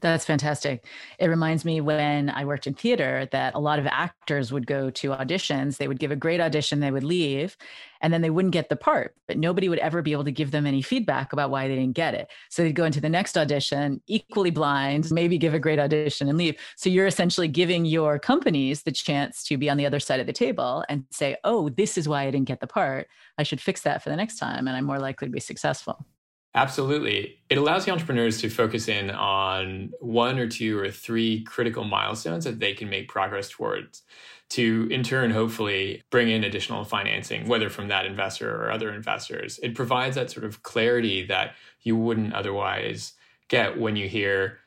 that's 0.00 0.24
fantastic. 0.24 0.84
It 1.18 1.26
reminds 1.26 1.64
me 1.64 1.80
when 1.80 2.30
I 2.30 2.44
worked 2.44 2.66
in 2.66 2.74
theater 2.74 3.28
that 3.32 3.54
a 3.54 3.58
lot 3.58 3.78
of 3.78 3.86
actors 3.86 4.52
would 4.52 4.66
go 4.66 4.90
to 4.90 5.10
auditions. 5.10 5.76
They 5.76 5.88
would 5.88 5.98
give 5.98 6.10
a 6.10 6.16
great 6.16 6.40
audition, 6.40 6.80
they 6.80 6.90
would 6.90 7.04
leave, 7.04 7.56
and 8.00 8.12
then 8.12 8.22
they 8.22 8.30
wouldn't 8.30 8.52
get 8.52 8.68
the 8.68 8.76
part, 8.76 9.14
but 9.28 9.38
nobody 9.38 9.68
would 9.68 9.78
ever 9.78 10.02
be 10.02 10.12
able 10.12 10.24
to 10.24 10.32
give 10.32 10.50
them 10.50 10.66
any 10.66 10.82
feedback 10.82 11.32
about 11.32 11.50
why 11.50 11.68
they 11.68 11.76
didn't 11.76 11.96
get 11.96 12.14
it. 12.14 12.28
So 12.48 12.62
they'd 12.62 12.72
go 12.72 12.84
into 12.84 13.00
the 13.00 13.08
next 13.08 13.36
audition, 13.36 14.00
equally 14.06 14.50
blind, 14.50 15.10
maybe 15.10 15.38
give 15.38 15.54
a 15.54 15.58
great 15.58 15.78
audition 15.78 16.28
and 16.28 16.38
leave. 16.38 16.56
So 16.76 16.88
you're 16.88 17.06
essentially 17.06 17.48
giving 17.48 17.84
your 17.84 18.18
companies 18.18 18.82
the 18.82 18.92
chance 18.92 19.44
to 19.44 19.58
be 19.58 19.68
on 19.68 19.76
the 19.76 19.86
other 19.86 20.00
side 20.00 20.20
of 20.20 20.26
the 20.26 20.32
table 20.32 20.84
and 20.88 21.04
say, 21.10 21.36
oh, 21.44 21.68
this 21.68 21.98
is 21.98 22.08
why 22.08 22.22
I 22.22 22.30
didn't 22.30 22.48
get 22.48 22.60
the 22.60 22.66
part. 22.66 23.08
I 23.38 23.42
should 23.42 23.60
fix 23.60 23.82
that 23.82 24.02
for 24.02 24.08
the 24.08 24.16
next 24.16 24.38
time, 24.38 24.66
and 24.66 24.76
I'm 24.76 24.84
more 24.84 24.98
likely 24.98 25.28
to 25.28 25.32
be 25.32 25.40
successful. 25.40 26.06
Absolutely. 26.54 27.38
It 27.48 27.58
allows 27.58 27.84
the 27.84 27.92
entrepreneurs 27.92 28.40
to 28.40 28.50
focus 28.50 28.88
in 28.88 29.10
on 29.10 29.92
one 30.00 30.38
or 30.38 30.48
two 30.48 30.78
or 30.78 30.90
three 30.90 31.44
critical 31.44 31.84
milestones 31.84 32.44
that 32.44 32.58
they 32.58 32.74
can 32.74 32.90
make 32.90 33.08
progress 33.08 33.48
towards 33.48 34.02
to, 34.50 34.88
in 34.90 35.04
turn, 35.04 35.30
hopefully 35.30 36.02
bring 36.10 36.28
in 36.28 36.42
additional 36.42 36.82
financing, 36.82 37.46
whether 37.46 37.70
from 37.70 37.86
that 37.88 38.04
investor 38.04 38.52
or 38.52 38.72
other 38.72 38.92
investors. 38.92 39.60
It 39.62 39.76
provides 39.76 40.16
that 40.16 40.32
sort 40.32 40.44
of 40.44 40.64
clarity 40.64 41.24
that 41.26 41.54
you 41.82 41.96
wouldn't 41.96 42.34
otherwise 42.34 43.12
get 43.46 43.78
when 43.78 43.94
you 43.94 44.08
hear, 44.08 44.58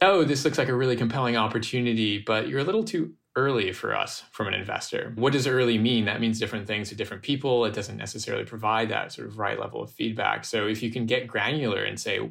oh, 0.00 0.24
this 0.24 0.44
looks 0.44 0.58
like 0.58 0.68
a 0.68 0.74
really 0.74 0.96
compelling 0.96 1.36
opportunity, 1.36 2.18
but 2.18 2.48
you're 2.48 2.58
a 2.60 2.64
little 2.64 2.82
too 2.84 3.14
early 3.40 3.72
for 3.72 3.96
us 3.96 4.22
from 4.30 4.48
an 4.48 4.54
investor. 4.54 5.12
What 5.16 5.32
does 5.32 5.46
early 5.46 5.78
mean? 5.78 6.04
That 6.04 6.20
means 6.20 6.38
different 6.38 6.66
things 6.66 6.90
to 6.90 6.94
different 6.94 7.22
people. 7.22 7.64
It 7.64 7.72
doesn't 7.72 7.96
necessarily 7.96 8.44
provide 8.44 8.90
that 8.90 9.12
sort 9.12 9.28
of 9.28 9.38
right 9.38 9.58
level 9.58 9.82
of 9.82 9.90
feedback. 9.90 10.44
So 10.44 10.66
if 10.66 10.82
you 10.82 10.90
can 10.90 11.06
get 11.06 11.26
granular 11.26 11.82
and 11.82 11.98
say, 11.98 12.30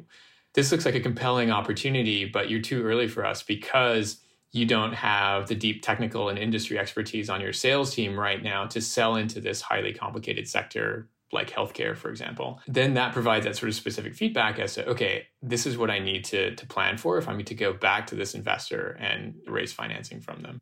this 0.54 0.70
looks 0.70 0.84
like 0.84 0.94
a 0.94 1.00
compelling 1.00 1.50
opportunity, 1.50 2.24
but 2.24 2.48
you're 2.48 2.62
too 2.62 2.84
early 2.84 3.08
for 3.08 3.24
us 3.26 3.42
because 3.42 4.20
you 4.52 4.66
don't 4.66 4.92
have 4.92 5.48
the 5.48 5.54
deep 5.54 5.82
technical 5.82 6.28
and 6.28 6.38
industry 6.38 6.78
expertise 6.78 7.28
on 7.28 7.40
your 7.40 7.52
sales 7.52 7.94
team 7.94 8.18
right 8.18 8.42
now 8.42 8.66
to 8.66 8.80
sell 8.80 9.16
into 9.16 9.40
this 9.40 9.60
highly 9.60 9.92
complicated 9.92 10.48
sector 10.48 11.08
like 11.32 11.50
healthcare, 11.50 11.96
for 11.96 12.10
example, 12.10 12.60
then 12.66 12.94
that 12.94 13.12
provides 13.12 13.44
that 13.44 13.56
sort 13.56 13.68
of 13.68 13.74
specific 13.74 14.14
feedback 14.14 14.58
as 14.58 14.74
to, 14.74 14.88
okay, 14.88 15.26
this 15.42 15.66
is 15.66 15.78
what 15.78 15.90
I 15.90 15.98
need 15.98 16.24
to, 16.26 16.54
to 16.56 16.66
plan 16.66 16.96
for 16.98 17.18
if 17.18 17.28
I 17.28 17.36
need 17.36 17.46
to 17.48 17.54
go 17.54 17.72
back 17.72 18.08
to 18.08 18.14
this 18.14 18.34
investor 18.34 18.96
and 18.98 19.34
raise 19.46 19.72
financing 19.72 20.20
from 20.20 20.42
them. 20.42 20.60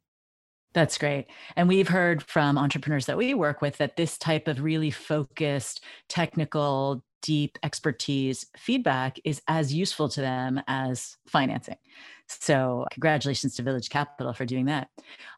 That's 0.75 0.99
great. 0.99 1.27
And 1.57 1.67
we've 1.69 1.89
heard 1.89 2.23
from 2.23 2.59
entrepreneurs 2.59 3.07
that 3.07 3.17
we 3.17 3.35
work 3.35 3.63
with 3.63 3.79
that 3.79 3.97
this 3.97 4.19
type 4.19 4.49
of 4.49 4.63
really 4.63 4.91
focused, 4.91 5.83
technical, 6.09 7.03
deep 7.23 7.59
expertise 7.63 8.47
feedback 8.57 9.19
is 9.25 9.43
as 9.49 9.75
useful 9.75 10.09
to 10.09 10.21
them 10.21 10.61
as 10.69 11.17
financing. 11.27 11.77
So, 12.27 12.87
congratulations 12.91 13.55
to 13.57 13.63
Village 13.63 13.89
Capital 13.89 14.35
for 14.35 14.45
doing 14.45 14.67
that. 14.67 14.89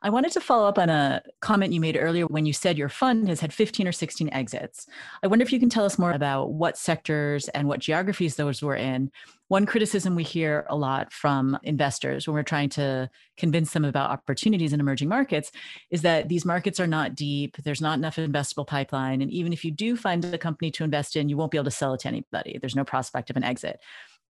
I 0.03 0.11
wanted 0.11 0.33
to 0.33 0.41
follow 0.41 0.67
up 0.67 0.79
on 0.79 0.91
a 0.91 1.23
comment 1.41 1.73
you 1.73 1.81
made 1.81 1.97
earlier 1.97 2.27
when 2.27 2.47
you 2.47 2.53
said 2.53 2.77
your 2.77 2.89
fund 2.89 3.29
has 3.29 3.41
had 3.41 3.53
15 3.53 3.87
or 3.87 3.93
16 3.93 4.29
exits. 4.33 4.87
I 5.23 5.29
wonder 5.29 5.45
if 5.45 5.53
you 5.53 5.61
can 5.61 5.71
tell 5.71 5.85
us 5.85 5.99
more 5.99 6.13
about 6.13 6.53
what 6.53 6.77
sectors 6.77 7.49
and 7.51 7.69
what 7.69 7.79
geographies 7.79 8.35
those 8.35 8.61
were 8.61 8.75
in. 8.75 9.13
One 9.51 9.67
criticism 9.67 10.15
we 10.15 10.23
hear 10.23 10.65
a 10.71 10.77
lot 10.77 11.13
from 11.13 11.59
investors 11.65 12.27
when 12.27 12.35
we're 12.35 12.45
trying 12.45 12.69
to 12.71 13.11
convince 13.37 13.73
them 13.73 13.85
about 13.85 14.11
opportunities 14.11 14.73
in 14.73 14.79
emerging 14.79 15.09
markets 15.09 15.51
is 15.91 16.03
that 16.03 16.29
these 16.29 16.45
markets 16.45 16.79
are 16.79 16.87
not 16.87 17.17
deep, 17.17 17.57
there's 17.65 17.81
not 17.81 17.99
enough 17.99 18.15
investable 18.15 18.67
pipeline. 18.67 19.21
And 19.21 19.31
even 19.33 19.53
if 19.53 19.65
you 19.65 19.73
do 19.73 19.97
find 19.97 20.25
a 20.25 20.39
company 20.39 20.71
to 20.71 20.85
invest 20.85 21.17
in, 21.17 21.29
you 21.29 21.37
won't 21.37 21.51
be 21.51 21.59
able 21.59 21.65
to 21.65 21.71
sell 21.73 21.95
it 21.95 22.01
to 22.03 22.09
anybody. 22.09 22.59
There's 22.61 22.77
no 22.77 22.85
prospect 22.85 23.29
of 23.29 23.37
an 23.37 23.43
exit 23.45 23.81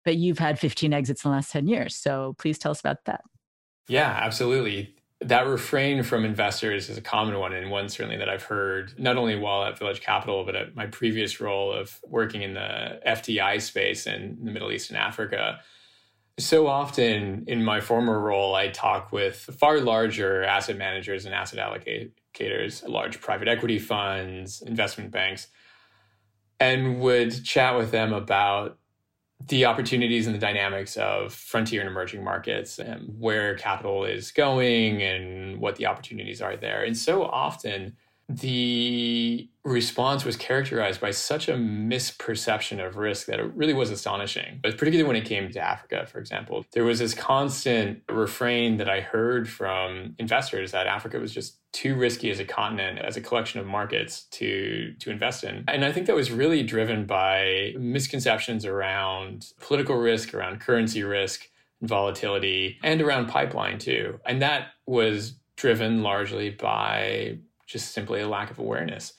but 0.04 0.16
you've 0.16 0.38
had 0.38 0.58
15 0.58 0.92
exits 0.92 1.24
in 1.24 1.30
the 1.30 1.36
last 1.36 1.52
10 1.52 1.66
years. 1.66 1.96
So 1.96 2.34
please 2.38 2.58
tell 2.58 2.70
us 2.70 2.80
about 2.80 3.04
that. 3.06 3.22
Yeah, 3.88 4.18
absolutely. 4.22 4.94
That 5.22 5.46
refrain 5.46 6.02
from 6.02 6.24
investors 6.24 6.88
is 6.88 6.96
a 6.96 7.02
common 7.02 7.38
one, 7.38 7.52
and 7.52 7.70
one 7.70 7.90
certainly 7.90 8.16
that 8.16 8.30
I've 8.30 8.44
heard 8.44 8.98
not 8.98 9.18
only 9.18 9.36
while 9.36 9.64
at 9.64 9.78
Village 9.78 10.00
Capital, 10.00 10.44
but 10.46 10.56
at 10.56 10.74
my 10.74 10.86
previous 10.86 11.40
role 11.40 11.72
of 11.72 11.98
working 12.06 12.40
in 12.40 12.54
the 12.54 13.00
FDI 13.06 13.60
space 13.60 14.06
in 14.06 14.38
the 14.42 14.50
Middle 14.50 14.72
East 14.72 14.88
and 14.88 14.98
Africa. 14.98 15.60
So 16.38 16.68
often 16.68 17.44
in 17.46 17.62
my 17.62 17.80
former 17.80 18.18
role, 18.18 18.54
I 18.54 18.68
talk 18.68 19.12
with 19.12 19.36
far 19.36 19.78
larger 19.80 20.42
asset 20.42 20.78
managers 20.78 21.26
and 21.26 21.34
asset 21.34 21.58
allocators, 21.58 22.88
large 22.88 23.20
private 23.20 23.46
equity 23.46 23.78
funds, 23.78 24.62
investment 24.62 25.10
banks, 25.10 25.48
and 26.58 26.98
would 27.00 27.44
chat 27.44 27.76
with 27.76 27.90
them 27.90 28.14
about 28.14 28.78
the 29.48 29.64
opportunities 29.64 30.26
and 30.26 30.34
the 30.34 30.40
dynamics 30.40 30.96
of 30.96 31.32
frontier 31.32 31.80
and 31.80 31.88
emerging 31.88 32.22
markets 32.22 32.78
and 32.78 33.08
where 33.18 33.56
capital 33.56 34.04
is 34.04 34.30
going 34.32 35.02
and 35.02 35.58
what 35.58 35.76
the 35.76 35.86
opportunities 35.86 36.42
are 36.42 36.56
there. 36.56 36.84
And 36.84 36.96
so 36.96 37.24
often 37.24 37.96
the 38.36 39.48
response 39.64 40.24
was 40.24 40.36
characterized 40.36 41.00
by 41.00 41.10
such 41.10 41.48
a 41.48 41.54
misperception 41.54 42.84
of 42.84 42.96
risk 42.96 43.26
that 43.26 43.40
it 43.40 43.52
really 43.54 43.74
was 43.74 43.90
astonishing. 43.90 44.60
But 44.62 44.78
particularly 44.78 45.06
when 45.06 45.16
it 45.16 45.24
came 45.24 45.50
to 45.50 45.60
Africa, 45.60 46.06
for 46.06 46.18
example, 46.18 46.64
there 46.72 46.84
was 46.84 47.00
this 47.00 47.12
constant 47.12 48.02
refrain 48.08 48.76
that 48.76 48.88
I 48.88 49.00
heard 49.00 49.48
from 49.48 50.14
investors 50.18 50.70
that 50.70 50.86
Africa 50.86 51.18
was 51.18 51.34
just 51.34 51.58
too 51.72 51.96
risky 51.96 52.30
as 52.30 52.38
a 52.38 52.44
continent, 52.44 53.00
as 53.00 53.16
a 53.16 53.20
collection 53.20 53.60
of 53.60 53.66
markets 53.66 54.24
to 54.32 54.94
to 55.00 55.10
invest 55.10 55.42
in. 55.44 55.64
And 55.66 55.84
I 55.84 55.92
think 55.92 56.06
that 56.06 56.16
was 56.16 56.30
really 56.30 56.62
driven 56.62 57.06
by 57.06 57.74
misconceptions 57.76 58.64
around 58.64 59.52
political 59.60 59.96
risk, 59.96 60.34
around 60.34 60.60
currency 60.60 61.02
risk, 61.02 61.48
volatility, 61.82 62.78
and 62.82 63.02
around 63.02 63.28
pipeline 63.28 63.78
too. 63.78 64.20
And 64.24 64.40
that 64.42 64.68
was 64.86 65.34
driven 65.56 66.02
largely 66.02 66.50
by 66.50 67.38
just 67.70 67.92
simply 67.92 68.20
a 68.20 68.28
lack 68.28 68.50
of 68.50 68.58
awareness. 68.58 69.14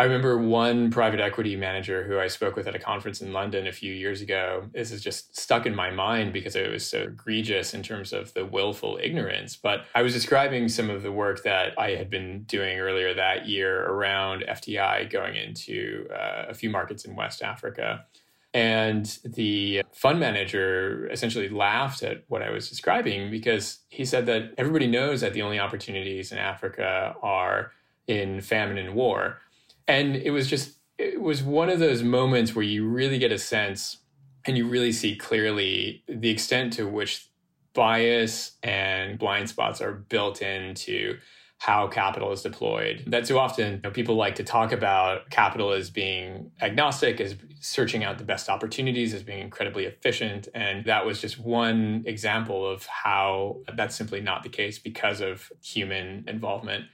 I 0.00 0.04
remember 0.04 0.38
one 0.38 0.90
private 0.90 1.20
equity 1.20 1.56
manager 1.56 2.04
who 2.04 2.18
I 2.18 2.26
spoke 2.26 2.56
with 2.56 2.66
at 2.66 2.74
a 2.74 2.78
conference 2.78 3.20
in 3.20 3.34
London 3.34 3.66
a 3.66 3.72
few 3.72 3.92
years 3.92 4.22
ago. 4.22 4.66
This 4.72 4.92
is 4.92 5.02
just 5.02 5.36
stuck 5.36 5.66
in 5.66 5.74
my 5.74 5.90
mind 5.90 6.32
because 6.32 6.56
it 6.56 6.70
was 6.70 6.86
so 6.86 7.02
egregious 7.02 7.74
in 7.74 7.82
terms 7.82 8.14
of 8.14 8.32
the 8.32 8.46
willful 8.46 8.98
ignorance. 9.02 9.56
But 9.56 9.84
I 9.94 10.00
was 10.00 10.14
describing 10.14 10.70
some 10.70 10.88
of 10.88 11.02
the 11.02 11.12
work 11.12 11.42
that 11.42 11.78
I 11.78 11.90
had 11.90 12.08
been 12.08 12.44
doing 12.44 12.78
earlier 12.78 13.12
that 13.12 13.46
year 13.46 13.84
around 13.84 14.42
FDI 14.48 15.10
going 15.10 15.36
into 15.36 16.08
uh, 16.10 16.46
a 16.48 16.54
few 16.54 16.70
markets 16.70 17.04
in 17.04 17.14
West 17.14 17.42
Africa. 17.42 18.06
And 18.54 19.04
the 19.22 19.82
fund 19.92 20.18
manager 20.18 21.10
essentially 21.12 21.50
laughed 21.50 22.02
at 22.02 22.24
what 22.28 22.40
I 22.40 22.48
was 22.48 22.70
describing 22.70 23.30
because 23.30 23.80
he 23.90 24.06
said 24.06 24.24
that 24.26 24.54
everybody 24.56 24.86
knows 24.86 25.20
that 25.20 25.34
the 25.34 25.42
only 25.42 25.60
opportunities 25.60 26.32
in 26.32 26.38
Africa 26.38 27.14
are 27.22 27.72
in 28.10 28.40
famine 28.40 28.76
and 28.76 28.94
war. 28.94 29.38
And 29.86 30.16
it 30.16 30.32
was 30.32 30.48
just, 30.48 30.78
it 30.98 31.22
was 31.22 31.42
one 31.42 31.70
of 31.70 31.78
those 31.78 32.02
moments 32.02 32.54
where 32.54 32.64
you 32.64 32.86
really 32.86 33.18
get 33.18 33.32
a 33.32 33.38
sense 33.38 33.98
and 34.44 34.58
you 34.58 34.68
really 34.68 34.92
see 34.92 35.16
clearly 35.16 36.02
the 36.08 36.28
extent 36.28 36.72
to 36.74 36.88
which 36.88 37.30
bias 37.72 38.56
and 38.64 39.18
blind 39.18 39.48
spots 39.48 39.80
are 39.80 39.92
built 39.92 40.42
into 40.42 41.16
how 41.58 41.86
capital 41.86 42.32
is 42.32 42.42
deployed. 42.42 43.04
That 43.06 43.26
too 43.26 43.38
often 43.38 43.74
you 43.74 43.80
know, 43.84 43.90
people 43.90 44.16
like 44.16 44.34
to 44.36 44.44
talk 44.44 44.72
about 44.72 45.28
capital 45.30 45.72
as 45.72 45.90
being 45.90 46.50
agnostic, 46.60 47.20
as 47.20 47.36
searching 47.60 48.02
out 48.02 48.18
the 48.18 48.24
best 48.24 48.48
opportunities, 48.48 49.12
as 49.12 49.22
being 49.22 49.40
incredibly 49.40 49.84
efficient. 49.84 50.48
And 50.54 50.86
that 50.86 51.04
was 51.06 51.20
just 51.20 51.38
one 51.38 52.02
example 52.06 52.66
of 52.66 52.86
how 52.86 53.58
that's 53.76 53.94
simply 53.94 54.22
not 54.22 54.42
the 54.42 54.48
case 54.48 54.78
because 54.78 55.20
of 55.20 55.52
human 55.62 56.24
involvement. 56.26 56.86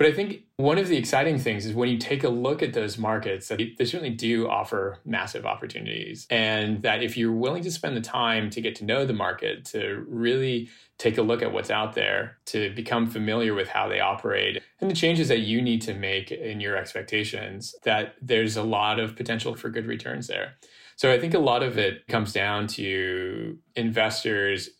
But 0.00 0.08
I 0.08 0.12
think 0.12 0.44
one 0.56 0.78
of 0.78 0.88
the 0.88 0.96
exciting 0.96 1.38
things 1.38 1.66
is 1.66 1.74
when 1.74 1.90
you 1.90 1.98
take 1.98 2.24
a 2.24 2.30
look 2.30 2.62
at 2.62 2.72
those 2.72 2.96
markets, 2.96 3.48
that 3.48 3.60
they 3.76 3.84
certainly 3.84 4.08
do 4.08 4.48
offer 4.48 4.96
massive 5.04 5.44
opportunities. 5.44 6.26
And 6.30 6.80
that 6.80 7.02
if 7.02 7.18
you're 7.18 7.30
willing 7.30 7.62
to 7.64 7.70
spend 7.70 7.98
the 7.98 8.00
time 8.00 8.48
to 8.48 8.62
get 8.62 8.74
to 8.76 8.86
know 8.86 9.04
the 9.04 9.12
market, 9.12 9.66
to 9.66 10.02
really 10.08 10.70
take 10.96 11.18
a 11.18 11.22
look 11.22 11.42
at 11.42 11.52
what's 11.52 11.68
out 11.70 11.92
there, 11.92 12.38
to 12.46 12.70
become 12.74 13.10
familiar 13.10 13.52
with 13.52 13.68
how 13.68 13.88
they 13.88 14.00
operate 14.00 14.62
and 14.80 14.90
the 14.90 14.94
changes 14.94 15.28
that 15.28 15.40
you 15.40 15.60
need 15.60 15.82
to 15.82 15.92
make 15.92 16.32
in 16.32 16.60
your 16.60 16.78
expectations, 16.78 17.74
that 17.82 18.14
there's 18.22 18.56
a 18.56 18.62
lot 18.62 18.98
of 18.98 19.14
potential 19.16 19.54
for 19.54 19.68
good 19.68 19.84
returns 19.84 20.28
there. 20.28 20.54
So 20.96 21.12
I 21.12 21.20
think 21.20 21.34
a 21.34 21.38
lot 21.38 21.62
of 21.62 21.76
it 21.76 22.06
comes 22.06 22.32
down 22.32 22.68
to 22.68 23.58
investors 23.76 24.70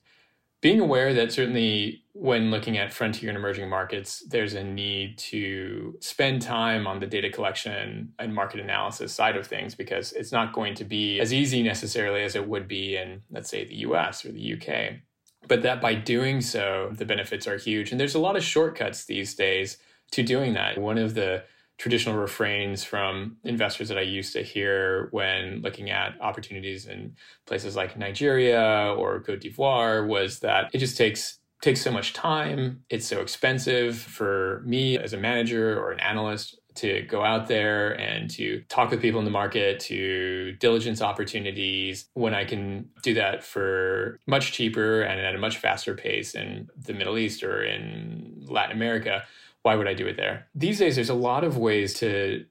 being 0.63 0.81
aware 0.81 1.13
that 1.13 1.31
certainly 1.31 2.00
when 2.13 2.51
looking 2.51 2.77
at 2.77 2.93
frontier 2.93 3.31
and 3.31 3.39
emerging 3.39 3.69
markets, 3.69 4.25
there's 4.29 4.55
a 4.55 4.65
need 4.65 5.17
to 5.17 5.97
spend 6.01 6.43
time 6.43 6.87
on 6.87 6.99
the 6.99 7.07
data 7.07 7.31
collection 7.31 8.13
and 8.19 8.35
market 8.35 8.61
analysis 8.61 9.13
side 9.13 9.37
of 9.37 9.47
things 9.47 9.75
because 9.75 10.13
it's 10.13 10.33
not 10.33 10.53
going 10.53 10.75
to 10.75 10.85
be 10.85 11.21
as 11.21 11.33
easy 11.33 11.63
necessarily 11.63 12.23
as 12.23 12.35
it 12.35 12.49
would 12.49 12.67
be 12.67 12.97
in, 12.97 13.23
let's 13.31 13.49
say, 13.49 13.65
the 13.65 13.77
US 13.77 14.25
or 14.25 14.33
the 14.33 14.55
UK. 14.55 15.01
But 15.47 15.63
that 15.63 15.81
by 15.81 15.95
doing 15.95 16.41
so, 16.41 16.91
the 16.93 17.05
benefits 17.05 17.47
are 17.47 17.57
huge. 17.57 17.91
And 17.91 18.01
there's 18.01 18.15
a 18.15 18.21
lot 18.21 18.37
of 18.37 18.43
shortcuts 18.43 19.05
these 19.05 19.35
days 19.35 19.79
to 20.13 20.23
doing 20.23 20.55
that. 20.55 20.79
One 20.79 20.99
of 20.99 21.15
the 21.15 21.45
traditional 21.79 22.17
refrains 22.17 22.85
from 22.85 23.39
investors 23.43 23.89
that 23.89 23.97
I 23.97 24.03
used 24.03 24.35
to 24.35 24.43
hear 24.43 25.09
when 25.13 25.63
looking 25.63 25.91
at 25.91 26.21
opportunities 26.21 26.87
in 26.87 27.17
places 27.47 27.75
like 27.75 27.97
Nigeria 27.97 28.95
or 28.99 29.21
Cote 29.21 29.41
d'Ivoire 29.41 30.07
was 30.07 30.41
that 30.41 30.71
it 30.75 30.79
just 30.79 30.99
takes 30.99 31.40
takes 31.61 31.81
so 31.81 31.91
much 31.91 32.13
time. 32.13 32.83
It's 32.89 33.07
so 33.07 33.21
expensive 33.21 33.99
for 33.99 34.63
me 34.65 34.99
as 34.99 35.13
a 35.13 35.19
manager 35.19 35.79
or 35.79 35.93
an 35.93 36.01
analyst 36.01 36.59
to 36.77 37.03
go 37.03 37.25
out 37.25 37.49
there 37.49 37.99
and 38.01 38.31
to 38.31 38.63
talk 38.69 38.91
with 38.91 39.03
people 39.03 39.19
in 39.19 39.25
the 39.25 39.31
market, 39.31 39.81
to 39.81 40.53
diligence 40.61 41.03
opportunities 41.03 42.09
when 42.15 42.33
I 42.33 42.45
can 42.45 42.89
do 43.03 43.15
that 43.15 43.43
for 43.43 44.19
much 44.27 44.53
cheaper 44.53 45.03
and 45.03 45.21
at 45.21 45.35
a 45.35 45.39
much 45.39 45.59
faster 45.59 45.95
pace 45.95 46.35
in 46.35 46.69
the 46.77 46.95
Middle 46.95 47.19
East 47.19 47.43
or 47.43 47.63
in 47.63 48.47
Latin 48.49 48.77
America 48.77 49.25
why 49.63 49.75
would 49.75 49.89
I 49.89 49.95
do 49.95 50.07
it 50.07 50.17
there? 50.17 50.47
These 50.55 50.79
days, 50.79 50.95
there's 50.95 51.11
a 51.11 51.15
lot 51.15 51.45
of 51.45 51.59
ways 51.59 51.95
to 51.95 52.47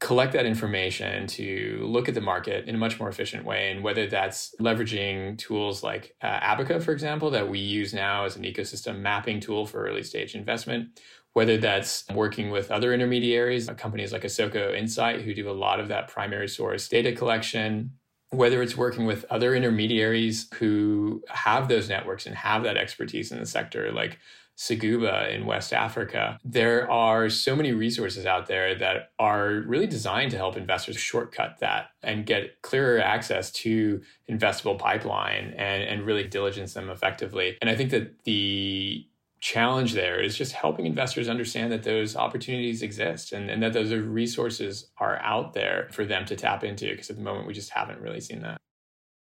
collect 0.00 0.32
that 0.32 0.44
information 0.44 1.26
to 1.26 1.80
look 1.82 2.08
at 2.08 2.14
the 2.14 2.20
market 2.20 2.68
in 2.68 2.74
a 2.74 2.78
much 2.78 2.98
more 2.98 3.08
efficient 3.08 3.44
way. 3.44 3.70
And 3.70 3.82
whether 3.82 4.06
that's 4.06 4.54
leveraging 4.60 5.38
tools 5.38 5.82
like 5.82 6.14
uh, 6.20 6.40
Abaca, 6.40 6.82
for 6.82 6.92
example, 6.92 7.30
that 7.30 7.48
we 7.48 7.58
use 7.58 7.94
now 7.94 8.24
as 8.24 8.36
an 8.36 8.42
ecosystem 8.42 8.98
mapping 8.98 9.40
tool 9.40 9.66
for 9.66 9.86
early 9.86 10.02
stage 10.02 10.34
investment, 10.34 11.00
whether 11.32 11.56
that's 11.56 12.04
working 12.12 12.50
with 12.50 12.70
other 12.70 12.92
intermediaries, 12.92 13.68
companies 13.76 14.12
like 14.12 14.22
Asoko 14.22 14.76
Insight, 14.76 15.22
who 15.22 15.34
do 15.34 15.48
a 15.48 15.52
lot 15.52 15.80
of 15.80 15.88
that 15.88 16.08
primary 16.08 16.48
source 16.48 16.86
data 16.88 17.12
collection, 17.12 17.92
whether 18.30 18.62
it's 18.62 18.76
working 18.76 19.06
with 19.06 19.24
other 19.30 19.54
intermediaries 19.54 20.48
who 20.54 21.22
have 21.28 21.68
those 21.68 21.88
networks 21.88 22.26
and 22.26 22.34
have 22.34 22.62
that 22.64 22.76
expertise 22.76 23.32
in 23.32 23.38
the 23.38 23.46
sector, 23.46 23.90
like 23.92 24.18
Seguba 24.56 25.34
in 25.34 25.46
West 25.46 25.72
Africa. 25.72 26.38
There 26.44 26.90
are 26.90 27.28
so 27.28 27.56
many 27.56 27.72
resources 27.72 28.24
out 28.24 28.46
there 28.46 28.74
that 28.76 29.10
are 29.18 29.62
really 29.66 29.86
designed 29.86 30.30
to 30.30 30.36
help 30.36 30.56
investors 30.56 30.96
shortcut 30.96 31.58
that 31.60 31.88
and 32.02 32.24
get 32.26 32.62
clearer 32.62 33.00
access 33.00 33.50
to 33.52 34.00
investable 34.30 34.78
pipeline 34.78 35.54
and, 35.56 35.82
and 35.82 36.06
really 36.06 36.24
diligence 36.24 36.74
them 36.74 36.88
effectively. 36.88 37.56
And 37.60 37.68
I 37.68 37.74
think 37.74 37.90
that 37.90 38.24
the 38.24 39.06
challenge 39.40 39.92
there 39.92 40.22
is 40.22 40.38
just 40.38 40.52
helping 40.52 40.86
investors 40.86 41.28
understand 41.28 41.70
that 41.70 41.82
those 41.82 42.16
opportunities 42.16 42.80
exist 42.80 43.30
and, 43.32 43.50
and 43.50 43.62
that 43.62 43.74
those 43.74 43.92
resources 43.92 44.90
are 44.98 45.18
out 45.18 45.52
there 45.52 45.88
for 45.90 46.06
them 46.06 46.24
to 46.24 46.34
tap 46.34 46.64
into 46.64 46.88
because 46.90 47.10
at 47.10 47.16
the 47.16 47.22
moment 47.22 47.46
we 47.46 47.52
just 47.52 47.68
haven't 47.68 48.00
really 48.00 48.20
seen 48.20 48.40
that. 48.40 48.56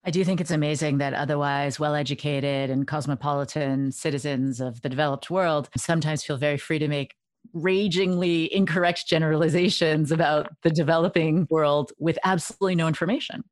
I 0.08 0.10
do 0.10 0.24
think 0.24 0.40
it's 0.40 0.52
amazing 0.52 1.00
that 1.00 1.14
otherwise 1.14 1.82
well 1.82 1.94
educated 1.94 2.70
and 2.70 2.88
cosmopolitan 2.88 3.92
citizens 3.92 4.62
of 4.62 4.82
the 4.82 4.88
developed 4.88 5.30
world 5.30 5.68
sometimes 5.76 6.24
feel 6.24 6.38
very 6.38 6.58
free 6.58 6.80
to 6.80 6.88
make 6.88 7.14
ragingly 7.52 8.54
incorrect 8.56 9.06
generalizations 9.06 10.10
about 10.14 10.48
the 10.64 10.70
developing 10.70 11.46
world 11.50 11.92
with 12.00 12.18
absolutely 12.24 12.76
no 12.76 12.88
information. 12.88 13.44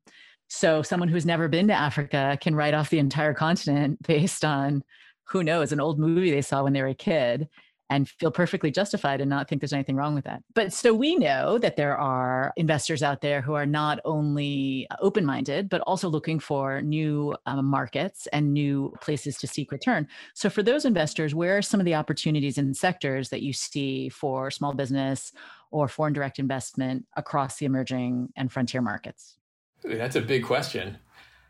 So, 0.48 0.80
someone 0.80 1.10
who's 1.10 1.26
never 1.26 1.46
been 1.46 1.68
to 1.68 1.74
Africa 1.74 2.38
can 2.40 2.54
write 2.54 2.72
off 2.72 2.88
the 2.88 3.00
entire 3.00 3.34
continent 3.34 3.98
based 4.08 4.42
on 4.42 4.82
who 5.24 5.44
knows, 5.44 5.72
an 5.72 5.80
old 5.80 5.98
movie 5.98 6.30
they 6.30 6.40
saw 6.40 6.64
when 6.64 6.72
they 6.72 6.80
were 6.80 6.88
a 6.88 6.94
kid 6.94 7.48
and 7.90 8.08
feel 8.08 8.30
perfectly 8.30 8.70
justified 8.70 9.20
and 9.20 9.30
not 9.30 9.48
think 9.48 9.60
there's 9.60 9.72
anything 9.72 9.96
wrong 9.96 10.14
with 10.14 10.24
that. 10.24 10.42
But 10.54 10.72
so 10.72 10.92
we 10.92 11.16
know 11.16 11.58
that 11.58 11.76
there 11.76 11.96
are 11.96 12.52
investors 12.56 13.02
out 13.02 13.20
there 13.20 13.40
who 13.40 13.54
are 13.54 13.66
not 13.66 14.00
only 14.04 14.86
open 15.00 15.24
minded, 15.24 15.68
but 15.68 15.80
also 15.82 16.08
looking 16.08 16.40
for 16.40 16.82
new 16.82 17.34
um, 17.46 17.66
markets 17.66 18.26
and 18.32 18.52
new 18.52 18.92
places 19.00 19.36
to 19.38 19.46
seek 19.46 19.70
return. 19.70 20.08
So 20.34 20.50
for 20.50 20.62
those 20.62 20.84
investors, 20.84 21.34
where 21.34 21.56
are 21.58 21.62
some 21.62 21.80
of 21.80 21.86
the 21.86 21.94
opportunities 21.94 22.58
in 22.58 22.74
sectors 22.74 23.28
that 23.30 23.42
you 23.42 23.52
see 23.52 24.08
for 24.08 24.50
small 24.50 24.72
business 24.72 25.32
or 25.70 25.88
foreign 25.88 26.12
direct 26.12 26.38
investment 26.38 27.06
across 27.16 27.58
the 27.58 27.66
emerging 27.66 28.32
and 28.36 28.52
frontier 28.52 28.82
markets? 28.82 29.36
That's 29.84 30.16
a 30.16 30.20
big 30.20 30.44
question. 30.44 30.98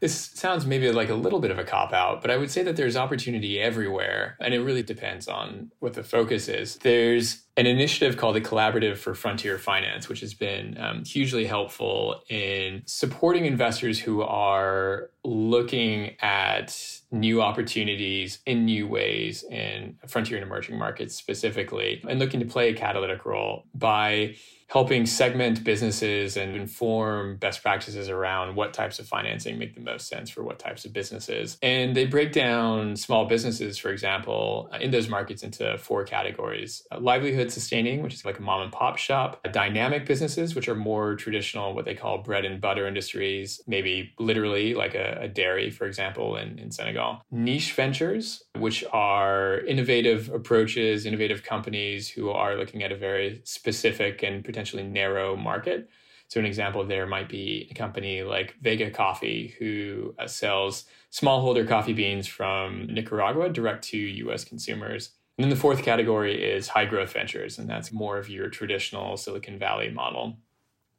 This 0.00 0.14
sounds 0.14 0.66
maybe 0.66 0.90
like 0.92 1.08
a 1.08 1.14
little 1.14 1.40
bit 1.40 1.50
of 1.50 1.58
a 1.58 1.64
cop 1.64 1.92
out, 1.92 2.20
but 2.20 2.30
I 2.30 2.36
would 2.36 2.50
say 2.50 2.62
that 2.62 2.76
there's 2.76 2.96
opportunity 2.96 3.58
everywhere, 3.60 4.36
and 4.40 4.52
it 4.52 4.60
really 4.60 4.82
depends 4.82 5.26
on 5.28 5.72
what 5.78 5.94
the 5.94 6.02
focus 6.02 6.48
is. 6.48 6.76
There's 6.76 7.42
an 7.56 7.66
initiative 7.66 8.18
called 8.18 8.36
the 8.36 8.40
Collaborative 8.42 8.98
for 8.98 9.14
Frontier 9.14 9.56
Finance, 9.56 10.08
which 10.08 10.20
has 10.20 10.34
been 10.34 10.76
um, 10.78 11.04
hugely 11.04 11.46
helpful 11.46 12.22
in 12.28 12.82
supporting 12.84 13.46
investors 13.46 13.98
who 13.98 14.20
are 14.22 15.10
looking 15.24 16.16
at 16.20 17.00
new 17.10 17.40
opportunities 17.40 18.40
in 18.44 18.66
new 18.66 18.86
ways 18.86 19.44
in 19.44 19.96
frontier 20.06 20.36
and 20.36 20.46
emerging 20.46 20.78
markets 20.78 21.14
specifically, 21.14 22.04
and 22.08 22.18
looking 22.18 22.40
to 22.40 22.46
play 22.46 22.68
a 22.68 22.74
catalytic 22.74 23.24
role 23.24 23.64
by 23.74 24.36
helping 24.68 25.06
segment 25.06 25.62
businesses 25.62 26.36
and 26.36 26.56
inform 26.56 27.36
best 27.36 27.62
practices 27.62 28.08
around 28.08 28.54
what 28.54 28.74
types 28.74 28.98
of 28.98 29.06
financing 29.06 29.58
make 29.58 29.74
the 29.74 29.80
most 29.80 30.08
sense 30.08 30.28
for 30.28 30.42
what 30.42 30.58
types 30.58 30.84
of 30.84 30.92
businesses. 30.92 31.56
And 31.62 31.96
they 31.96 32.06
break 32.06 32.32
down 32.32 32.96
small 32.96 33.26
businesses, 33.26 33.78
for 33.78 33.90
example, 33.90 34.68
uh, 34.72 34.78
in 34.78 34.90
those 34.90 35.08
markets 35.08 35.42
into 35.42 35.78
four 35.78 36.04
categories. 36.04 36.82
Uh, 36.90 36.98
livelihood 36.98 37.52
sustaining, 37.52 38.02
which 38.02 38.14
is 38.14 38.24
like 38.24 38.38
a 38.38 38.42
mom 38.42 38.62
and 38.62 38.72
pop 38.72 38.96
shop, 38.96 39.40
uh, 39.44 39.48
dynamic 39.50 40.04
businesses, 40.04 40.54
which 40.54 40.68
are 40.68 40.74
more 40.74 41.14
traditional, 41.14 41.74
what 41.74 41.84
they 41.84 41.94
call 41.94 42.18
bread 42.18 42.44
and 42.44 42.60
butter 42.60 42.86
industries, 42.86 43.60
maybe 43.66 44.12
literally 44.18 44.74
like 44.74 44.94
a, 44.94 45.18
a 45.22 45.28
dairy, 45.28 45.70
for 45.70 45.86
example, 45.86 46.36
in, 46.36 46.58
in 46.58 46.70
Senegal, 46.70 47.22
niche 47.30 47.72
ventures, 47.72 48.42
which 48.56 48.82
are 48.92 49.60
innovative 49.60 50.28
approaches, 50.30 51.06
innovative 51.06 51.44
companies 51.44 52.08
who 52.08 52.30
are 52.30 52.56
looking 52.56 52.82
at 52.82 52.90
a 52.90 52.96
very 52.96 53.40
specific 53.44 54.22
and 54.22 54.44
potentially 54.56 54.82
narrow 54.82 55.36
market. 55.36 55.90
So, 56.28 56.40
an 56.40 56.46
example 56.46 56.82
there 56.84 57.06
might 57.06 57.28
be 57.28 57.68
a 57.70 57.74
company 57.74 58.22
like 58.22 58.56
Vega 58.62 58.90
Coffee, 58.90 59.54
who 59.58 60.14
uh, 60.18 60.26
sells 60.26 60.86
smallholder 61.12 61.68
coffee 61.68 61.92
beans 61.92 62.26
from 62.26 62.86
Nicaragua 62.86 63.50
direct 63.50 63.84
to 63.88 63.98
US 63.98 64.44
consumers. 64.44 65.10
And 65.36 65.44
then 65.44 65.50
the 65.50 65.60
fourth 65.60 65.82
category 65.82 66.42
is 66.42 66.68
high 66.68 66.86
growth 66.86 67.12
ventures, 67.12 67.58
and 67.58 67.68
that's 67.68 67.92
more 67.92 68.16
of 68.16 68.30
your 68.30 68.48
traditional 68.48 69.18
Silicon 69.18 69.58
Valley 69.58 69.90
model. 69.90 70.38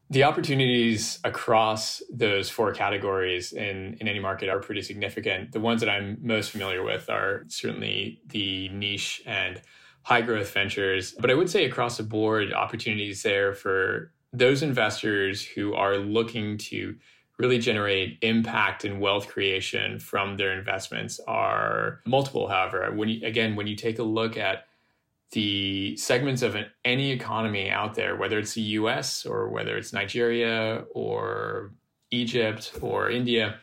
The 0.09 0.23
opportunities 0.23 1.19
across 1.25 2.01
those 2.09 2.49
four 2.49 2.71
categories 2.71 3.51
in, 3.51 3.97
in 3.99 4.07
any 4.07 4.19
market 4.19 4.47
are 4.47 4.59
pretty 4.59 4.83
significant. 4.83 5.51
The 5.51 5.59
ones 5.59 5.81
that 5.81 5.89
I'm 5.89 6.19
most 6.21 6.51
familiar 6.51 6.83
with 6.83 7.09
are 7.09 7.43
certainly 7.47 8.21
the 8.27 8.69
niche 8.69 9.23
and 9.25 9.59
high 10.07 10.21
growth 10.21 10.53
ventures. 10.53 11.11
But 11.19 11.29
I 11.29 11.33
would 11.33 11.49
say 11.49 11.65
across 11.65 11.97
the 11.97 12.03
board, 12.03 12.53
opportunities 12.53 13.23
there 13.23 13.53
for 13.53 14.13
those 14.31 14.63
investors 14.63 15.43
who 15.43 15.73
are 15.73 15.97
looking 15.97 16.57
to 16.69 16.95
really 17.37 17.59
generate 17.59 18.17
impact 18.21 18.85
and 18.85 19.01
wealth 19.01 19.27
creation 19.27 19.99
from 19.99 20.37
their 20.37 20.57
investments 20.57 21.19
are 21.27 21.99
multiple. 22.05 22.47
However, 22.47 22.89
when 22.95 23.09
you, 23.09 23.27
again, 23.27 23.57
when 23.57 23.67
you 23.67 23.75
take 23.75 23.99
a 23.99 24.03
look 24.03 24.37
at 24.37 24.67
the 25.31 25.97
segments 25.97 26.41
of 26.41 26.55
an, 26.55 26.67
any 26.85 27.11
economy 27.11 27.69
out 27.69 27.95
there, 27.95 28.15
whether 28.15 28.39
it's 28.39 28.53
the 28.53 28.61
US 28.61 29.25
or 29.25 29.49
whether 29.49 29.75
it's 29.75 29.91
Nigeria 29.91 30.85
or 30.91 31.73
Egypt 32.11 32.71
or 32.81 33.09
India, 33.11 33.59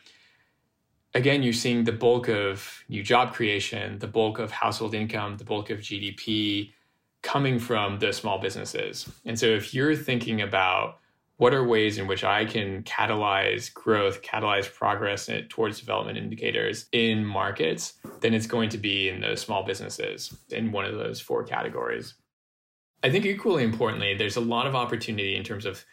again, 1.15 1.41
you're 1.41 1.53
seeing 1.53 1.85
the 1.85 1.91
bulk 1.91 2.27
of 2.27 2.83
new 2.89 3.01
job 3.01 3.33
creation, 3.33 3.97
the 3.99 4.07
bulk 4.07 4.37
of 4.37 4.51
household 4.51 4.93
income, 4.93 5.37
the 5.37 5.45
bulk 5.45 5.69
of 5.71 5.79
GDP 5.79 6.73
coming 7.23 7.57
from 7.57 7.97
the 7.97 8.13
small 8.13 8.37
businesses. 8.37 9.09
And 9.25 9.39
so 9.39 9.47
if 9.47 9.73
you're 9.73 9.95
thinking 9.95 10.41
about 10.41 10.99
what 11.37 11.53
are 11.53 11.63
ways 11.67 11.97
in 11.97 12.05
which 12.05 12.23
I 12.23 12.45
can 12.45 12.83
catalyze 12.83 13.73
growth, 13.73 14.21
catalyze 14.21 14.71
progress 14.71 15.27
eh, 15.27 15.41
towards 15.49 15.79
development 15.79 16.17
indicators 16.17 16.85
in 16.91 17.25
markets, 17.25 17.93
then 18.21 18.33
it's 18.33 18.47
going 18.47 18.69
to 18.69 18.77
be 18.77 19.09
in 19.09 19.21
those 19.21 19.41
small 19.41 19.63
businesses 19.63 20.37
in 20.49 20.71
one 20.71 20.85
of 20.85 20.95
those 20.95 21.19
four 21.19 21.43
categories. 21.43 22.13
I 23.03 23.09
think 23.09 23.25
equally 23.25 23.63
importantly, 23.63 24.15
there's 24.15 24.37
a 24.37 24.41
lot 24.41 24.67
of 24.67 24.75
opportunity 24.75 25.35
in 25.35 25.43
terms 25.43 25.65
of 25.65 25.83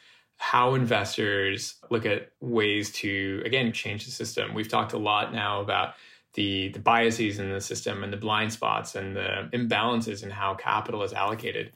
how 0.42 0.74
investors 0.74 1.76
look 1.88 2.04
at 2.04 2.32
ways 2.40 2.90
to 2.90 3.40
again 3.44 3.72
change 3.72 4.04
the 4.04 4.10
system. 4.10 4.54
We've 4.54 4.68
talked 4.68 4.92
a 4.92 4.98
lot 4.98 5.32
now 5.32 5.60
about 5.60 5.94
the 6.34 6.70
the 6.70 6.80
biases 6.80 7.38
in 7.38 7.52
the 7.52 7.60
system 7.60 8.02
and 8.02 8.12
the 8.12 8.16
blind 8.16 8.52
spots 8.52 8.96
and 8.96 9.14
the 9.14 9.48
imbalances 9.52 10.24
in 10.24 10.30
how 10.30 10.54
capital 10.54 11.04
is 11.04 11.12
allocated. 11.12 11.72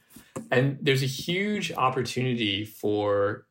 And 0.51 0.77
there's 0.81 1.01
a 1.01 1.07
huge 1.07 1.71
opportunity 1.71 2.65
for 2.65 3.47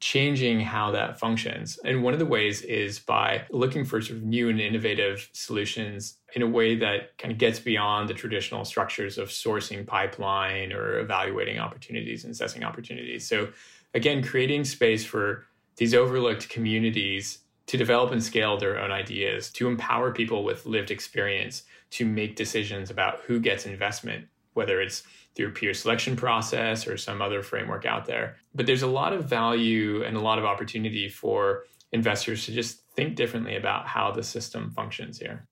changing 0.00 0.60
how 0.60 0.90
that 0.90 1.18
functions. 1.18 1.78
And 1.84 2.02
one 2.02 2.12
of 2.12 2.18
the 2.18 2.26
ways 2.26 2.62
is 2.62 2.98
by 2.98 3.46
looking 3.50 3.84
for 3.84 4.02
sort 4.02 4.18
of 4.18 4.24
new 4.24 4.48
and 4.48 4.60
innovative 4.60 5.28
solutions 5.32 6.18
in 6.34 6.42
a 6.42 6.46
way 6.46 6.74
that 6.76 7.16
kind 7.18 7.32
of 7.32 7.38
gets 7.38 7.60
beyond 7.60 8.08
the 8.08 8.14
traditional 8.14 8.64
structures 8.64 9.16
of 9.16 9.28
sourcing 9.28 9.86
pipeline 9.86 10.72
or 10.72 10.98
evaluating 10.98 11.58
opportunities 11.58 12.24
and 12.24 12.32
assessing 12.32 12.62
opportunities. 12.62 13.26
So 13.26 13.48
again, 13.96 14.22
creating 14.22 14.64
space 14.64 15.04
for 15.04 15.46
these 15.76 15.94
overlooked 15.94 16.48
communities 16.48 17.38
to 17.66 17.76
develop 17.76 18.12
and 18.12 18.22
scale 18.22 18.56
their 18.56 18.78
own 18.78 18.92
ideas, 18.92 19.50
to 19.50 19.66
empower 19.66 20.12
people 20.12 20.44
with 20.44 20.66
lived 20.66 20.90
experience 20.90 21.64
to 21.90 22.04
make 22.04 22.36
decisions 22.36 22.90
about 22.90 23.20
who 23.26 23.40
gets 23.40 23.66
investment, 23.66 24.26
whether 24.52 24.80
it's 24.80 25.02
through 25.34 25.52
peer 25.52 25.74
selection 25.74 26.14
process 26.14 26.86
or 26.86 26.96
some 26.96 27.20
other 27.20 27.42
framework 27.42 27.86
out 27.86 28.06
there. 28.06 28.36
But 28.54 28.66
there's 28.66 28.82
a 28.82 28.86
lot 28.86 29.12
of 29.12 29.24
value 29.24 30.04
and 30.04 30.16
a 30.16 30.20
lot 30.20 30.38
of 30.38 30.44
opportunity 30.44 31.08
for 31.08 31.64
investors 31.92 32.44
to 32.46 32.52
just 32.52 32.82
think 32.94 33.16
differently 33.16 33.56
about 33.56 33.86
how 33.86 34.10
the 34.12 34.22
system 34.22 34.70
functions 34.70 35.18
here. 35.18 35.46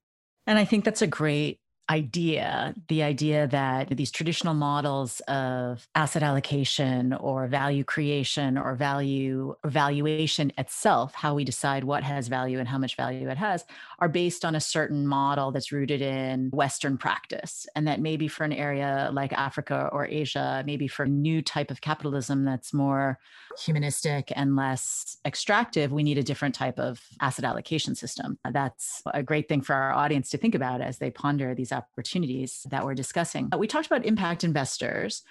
And 0.47 0.59
I 0.59 0.65
think 0.67 0.85
that's 0.85 1.03
a 1.03 1.07
great 1.07 1.59
idea 1.91 2.75
the 2.89 3.03
idea 3.03 3.47
that 3.47 3.89
these 3.97 4.11
traditional 4.11 4.55
models 4.55 5.21
of 5.29 5.87
asset 5.95 6.23
allocation 6.23 7.13
or 7.13 7.47
value 7.47 7.85
creation 7.85 8.57
or 8.57 8.75
value 8.75 9.55
valuation 9.67 10.51
itself 10.57 11.13
how 11.15 11.35
we 11.35 11.45
decide 11.45 11.85
what 11.85 12.03
has 12.03 12.29
value 12.29 12.59
and 12.59 12.69
how 12.69 12.79
much 12.79 12.97
value 12.97 13.29
it 13.29 13.37
has 13.37 13.67
are 13.99 14.09
based 14.09 14.47
on 14.47 14.55
a 14.55 14.61
certain 14.61 15.07
model 15.07 15.53
that's 15.53 15.73
rooted 15.73 16.01
in 16.01 16.49
western 16.53 16.97
practice. 16.97 17.67
And 17.77 17.87
that 17.87 18.01
maybe 18.01 18.29
for 18.29 18.45
an 18.45 18.53
area 18.53 19.11
like 19.13 19.35
africa 19.35 19.91
or 19.93 20.07
asia 20.07 20.63
maybe 20.65 20.89
for 20.89 21.03
a 21.03 21.09
new 21.09 21.43
type 21.43 21.71
of 21.71 21.83
capitalism 21.83 22.47
that's 22.47 22.73
more 22.73 23.19
humanistic 23.59 24.33
and 24.35 24.57
less 24.57 25.19
extractive 25.27 25.93
we 25.93 26.03
need 26.03 26.17
a 26.17 26.23
different 26.23 26.55
type 26.55 26.79
of 26.79 27.03
asset 27.21 27.45
allocation 27.45 27.95
system. 27.95 28.39
That's 28.51 29.03
a 29.13 29.23
great 29.23 29.49
thing 29.49 29.61
for 29.61 29.75
our 29.75 29.93
audience 29.93 30.31
to 30.31 30.39
think 30.39 30.55
about 30.55 30.81
as 30.81 30.99
they 30.99 31.11
ponder 31.11 31.55
these 31.55 31.73
opportunities 31.75 32.67
that 32.71 32.85
we're 32.85 32.95
discussing. 32.95 33.51
We 33.57 33.67
talked 33.67 33.87
about 33.87 34.07
impact 34.07 34.45
investors. 34.45 35.23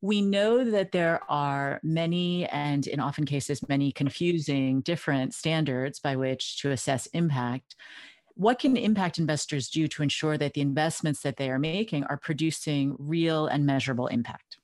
We 0.00 0.20
know 0.20 0.64
that 0.64 0.92
there 0.92 1.20
are 1.28 1.78
many, 1.82 2.46
and 2.46 2.86
in 2.86 2.98
often 2.98 3.24
cases, 3.24 3.66
many 3.68 3.92
confusing 3.92 4.80
different 4.80 5.32
standards 5.32 6.00
by 6.00 6.16
which 6.16 6.60
to 6.62 6.72
assess 6.72 7.06
impact. 7.06 7.76
What 8.34 8.58
can 8.58 8.76
impact 8.76 9.18
investors 9.18 9.68
do 9.68 9.86
to 9.88 10.02
ensure 10.02 10.36
that 10.38 10.54
the 10.54 10.60
investments 10.60 11.20
that 11.22 11.36
they 11.36 11.50
are 11.50 11.58
making 11.58 12.04
are 12.04 12.16
producing 12.16 12.96
real 12.98 13.46
and 13.46 13.64
measurable 13.64 14.08
impact? 14.08 14.56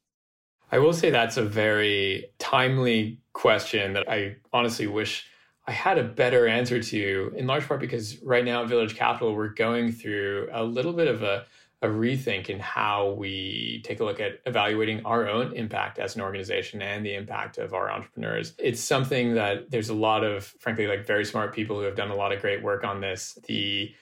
I 0.72 0.78
will 0.78 0.92
say 0.92 1.10
that's 1.10 1.36
a 1.36 1.44
very 1.44 2.32
timely 2.38 3.20
question 3.32 3.92
that 3.92 4.08
I 4.10 4.36
honestly 4.52 4.86
wish 4.86 5.26
I 5.68 5.72
had 5.72 5.98
a 5.98 6.02
better 6.02 6.48
answer 6.48 6.82
to, 6.82 7.34
in 7.36 7.46
large 7.46 7.68
part 7.68 7.80
because 7.80 8.22
right 8.22 8.42
now 8.42 8.62
at 8.62 8.70
Village 8.70 8.96
Capital, 8.96 9.34
we're 9.34 9.50
going 9.50 9.92
through 9.92 10.48
a 10.50 10.64
little 10.64 10.94
bit 10.94 11.08
of 11.08 11.22
a, 11.22 11.44
a 11.82 11.88
rethink 11.88 12.48
in 12.48 12.58
how 12.58 13.10
we 13.10 13.82
take 13.84 14.00
a 14.00 14.04
look 14.04 14.18
at 14.18 14.40
evaluating 14.46 15.04
our 15.04 15.28
own 15.28 15.52
impact 15.52 15.98
as 15.98 16.16
an 16.16 16.22
organization 16.22 16.80
and 16.80 17.04
the 17.04 17.14
impact 17.14 17.58
of 17.58 17.74
our 17.74 17.90
entrepreneurs. 17.90 18.54
It's 18.58 18.80
something 18.80 19.34
that 19.34 19.70
there's 19.70 19.90
a 19.90 19.94
lot 19.94 20.24
of, 20.24 20.44
frankly, 20.58 20.86
like 20.86 21.06
very 21.06 21.26
smart 21.26 21.54
people 21.54 21.76
who 21.76 21.82
have 21.82 21.96
done 21.96 22.10
a 22.10 22.16
lot 22.16 22.32
of 22.32 22.40
great 22.40 22.62
work 22.62 22.82
on 22.82 23.02
this. 23.02 23.38
The 23.46 23.94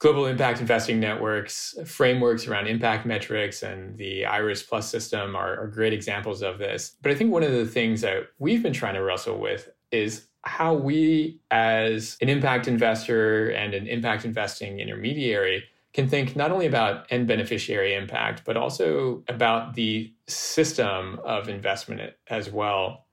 global 0.00 0.26
impact 0.26 0.60
investing 0.60 0.98
networks 0.98 1.76
frameworks 1.86 2.48
around 2.48 2.66
impact 2.66 3.06
metrics 3.06 3.62
and 3.62 3.96
the 3.96 4.26
iris 4.26 4.64
plus 4.64 4.90
system 4.90 5.36
are, 5.36 5.62
are, 5.62 5.68
great 5.68 5.92
examples 5.92 6.42
of 6.42 6.58
this 6.58 6.96
but 7.00 7.12
i 7.12 7.14
think 7.14 7.32
one 7.32 7.44
of 7.44 7.52
the 7.52 7.64
things 7.64 8.00
that 8.00 8.24
we've 8.40 8.62
been 8.62 8.72
trying 8.72 8.94
to 8.94 9.02
wrestle 9.02 9.38
with 9.38 9.70
is 9.92 10.26
how 10.54 10.72
we, 10.72 11.40
as 11.50 12.16
an 12.20 12.28
impact 12.28 12.68
investor 12.68 13.48
and 13.48 13.74
an 13.74 13.88
impact 13.88 14.24
investing 14.24 14.78
intermediary, 14.78 15.64
can 15.92 16.08
think 16.08 16.36
not 16.36 16.52
only 16.52 16.66
about 16.66 17.06
end 17.10 17.26
beneficiary 17.26 17.92
impact, 17.92 18.42
but 18.44 18.56
also 18.56 19.24
about 19.26 19.74
the 19.74 20.14
system 20.28 21.18
of 21.24 21.48
investment 21.48 22.12
as 22.28 22.52
well. 22.52 23.04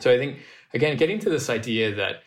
So 0.00 0.12
I 0.12 0.18
think, 0.18 0.40
again, 0.74 0.98
getting 0.98 1.18
to 1.20 1.30
this 1.30 1.48
idea 1.48 1.94
that 1.94 2.24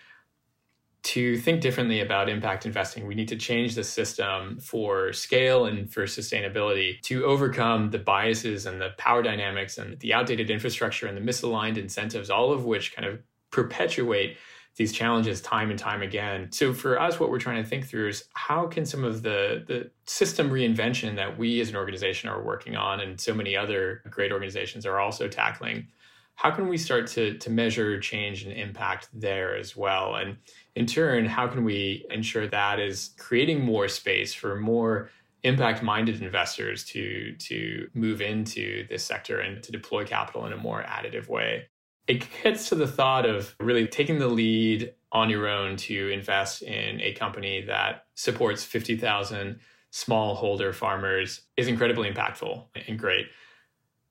to 1.14 1.38
think 1.38 1.62
differently 1.62 2.02
about 2.02 2.28
impact 2.28 2.66
investing, 2.66 3.06
we 3.06 3.14
need 3.14 3.28
to 3.28 3.36
change 3.36 3.76
the 3.76 3.84
system 3.84 4.60
for 4.60 5.14
scale 5.14 5.66
and 5.66 5.94
for 5.94 6.06
sustainability 6.06 7.00
to 7.04 7.24
overcome 7.24 7.92
the 7.92 8.00
biases 8.00 8.66
and 8.66 8.82
the 8.82 8.90
power 8.98 9.22
dynamics 9.22 9.78
and 9.78 10.00
the 10.00 10.12
outdated 10.12 10.50
infrastructure 10.50 11.06
and 11.06 11.16
the 11.16 11.22
misaligned 11.22 11.78
incentives, 11.78 12.32
all 12.32 12.52
of 12.52 12.66
which 12.66 12.96
kind 12.96 13.08
of 13.08 13.20
perpetuate 13.52 14.38
these 14.76 14.92
challenges 14.92 15.42
time 15.42 15.70
and 15.70 15.80
time 15.80 16.02
again. 16.02 16.52
So 16.52 16.74
for 16.74 17.00
us, 17.00 17.20
what 17.20 17.30
we're 17.30 17.40
trying 17.40 17.64
to 17.64 17.70
think 17.70 17.88
through 17.88 18.10
is 18.10 18.26
how 18.34 18.68
can 18.68 18.86
some 18.86 19.04
of 19.04 19.24
the, 19.24 19.64
the 19.68 19.90
system 20.06 20.50
reinvention 20.50 21.16
that 21.16 21.38
we 21.38 21.62
as 21.62 21.70
an 21.70 21.78
organization 21.78 22.30
are 22.30 22.44
working 22.44 22.76
on 22.76 23.00
and 23.00 23.20
so 23.20 23.34
many 23.34 23.56
other 23.56 24.02
great 24.10 24.32
organizations 24.32 24.86
are 24.86 25.00
also 25.00 25.28
tackling, 25.28 25.88
how 26.36 26.52
can 26.52 26.68
we 26.68 26.78
start 26.78 27.08
to, 27.08 27.38
to 27.38 27.50
measure 27.50 27.98
change 28.00 28.44
and 28.44 28.52
impact 28.52 29.08
there 29.14 29.56
as 29.56 29.78
well? 29.78 30.16
And 30.16 30.36
in 30.76 30.86
turn, 30.86 31.26
how 31.26 31.48
can 31.48 31.64
we 31.64 32.06
ensure 32.10 32.48
that 32.48 32.80
is 32.80 33.12
creating 33.18 33.64
more 33.64 33.88
space 33.88 34.34
for 34.34 34.56
more 34.56 35.10
impact 35.44 35.84
minded 35.84 36.22
investors 36.22 36.84
to, 36.84 37.34
to 37.38 37.88
move 37.94 38.20
into 38.20 38.86
this 38.90 39.06
sector 39.06 39.40
and 39.40 39.64
to 39.64 39.72
deploy 39.72 40.04
capital 40.04 40.46
in 40.46 40.52
a 40.52 40.58
more 40.58 40.84
additive 40.84 41.30
way? 41.30 41.68
It 42.08 42.26
gets 42.44 42.70
to 42.70 42.76
the 42.76 42.88
thought 42.88 43.26
of 43.26 43.56
really 43.60 43.88
taking 43.88 44.20
the 44.20 44.28
lead 44.28 44.94
on 45.12 45.30
your 45.30 45.48
own 45.48 45.78
to 45.78 46.10
invest 46.10 46.62
in 46.62 47.02
a 47.02 47.14
company 47.14 47.62
that 47.62 48.06
supports 48.16 48.64
50,000 48.64 49.60
smallholder 49.92 50.74
farmers 50.74 51.42
is 51.56 51.68
incredibly 51.68 52.12
impactful 52.12 52.66
and 52.88 53.00
great. 53.00 53.28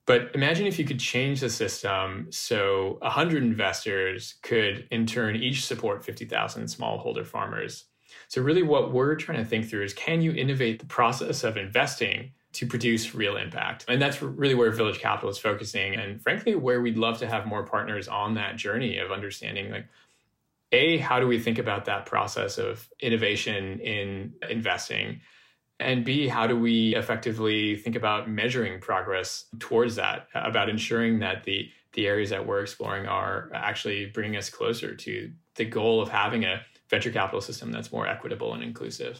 But 0.07 0.31
imagine 0.35 0.67
if 0.67 0.79
you 0.79 0.85
could 0.85 0.99
change 0.99 1.41
the 1.41 1.51
system 1.51 2.27
so 2.31 2.99
100 3.01 3.43
investors 3.43 4.35
could, 4.43 4.87
in 4.91 5.07
turn, 5.07 5.37
each 5.37 5.65
support 5.65 6.05
50,000 6.05 6.65
smallholder 6.65 7.27
farmers. 7.27 7.85
So, 8.29 8.43
really, 8.43 8.63
what 8.63 8.93
we're 8.93 9.17
trying 9.17 9.39
to 9.39 9.45
think 9.45 9.69
through 9.69 9.85
is 9.85 9.95
can 9.95 10.21
you 10.21 10.33
innovate 10.33 10.79
the 10.79 10.87
process 10.87 11.43
of 11.43 11.57
investing 11.57 12.33
to 12.55 12.67
produce 12.67 13.15
real 13.15 13.37
impact. 13.37 13.85
And 13.89 14.01
that's 14.01 14.23
really 14.23 14.55
where 14.55 14.71
Village 14.71 15.01
Capital 15.01 15.31
is 15.31 15.39
focusing. 15.39 15.95
And 15.95 16.23
frankly, 16.23 16.55
where 16.55 16.81
we'd 16.81 16.97
love 16.97 17.19
to 17.19 17.27
have 17.27 17.47
more 17.47 17.65
partners 17.65 18.09
on 18.09 18.35
that 18.35 18.57
journey 18.57 18.99
of 18.99 19.11
understanding 19.11 19.71
like, 19.71 19.87
A, 20.73 20.99
how 20.99 21.21
do 21.21 21.27
we 21.27 21.39
think 21.39 21.59
about 21.59 21.85
that 21.87 22.07
process 22.07 22.59
of 22.59 22.89
innovation 23.01 23.81
in 23.81 24.35
investing? 24.49 25.21
And 25.81 26.05
B, 26.05 26.29
how 26.29 26.47
do 26.47 26.57
we 26.59 26.95
effectively 26.95 27.77
think 27.77 27.97
about 27.97 28.31
measuring 28.31 28.81
progress 28.81 29.47
towards 29.59 29.97
that, 29.97 30.29
about 30.35 30.69
ensuring 30.69 31.19
that 31.19 31.43
the, 31.43 31.69
the 31.95 32.07
areas 32.07 32.31
that 32.31 32.47
we're 32.47 32.61
exploring 32.61 33.07
are 33.07 33.51
actually 33.53 34.07
bringing 34.07 34.37
us 34.37 34.49
closer 34.49 34.95
to 34.95 35.33
the 35.57 35.65
goal 35.65 36.01
of 36.01 36.09
having 36.09 36.45
a 36.45 36.61
venture 36.89 37.11
capital 37.11 37.41
system 37.41 37.73
that's 37.73 37.91
more 37.91 38.07
equitable 38.07 38.55
and 38.55 38.63
inclusive? 38.63 39.19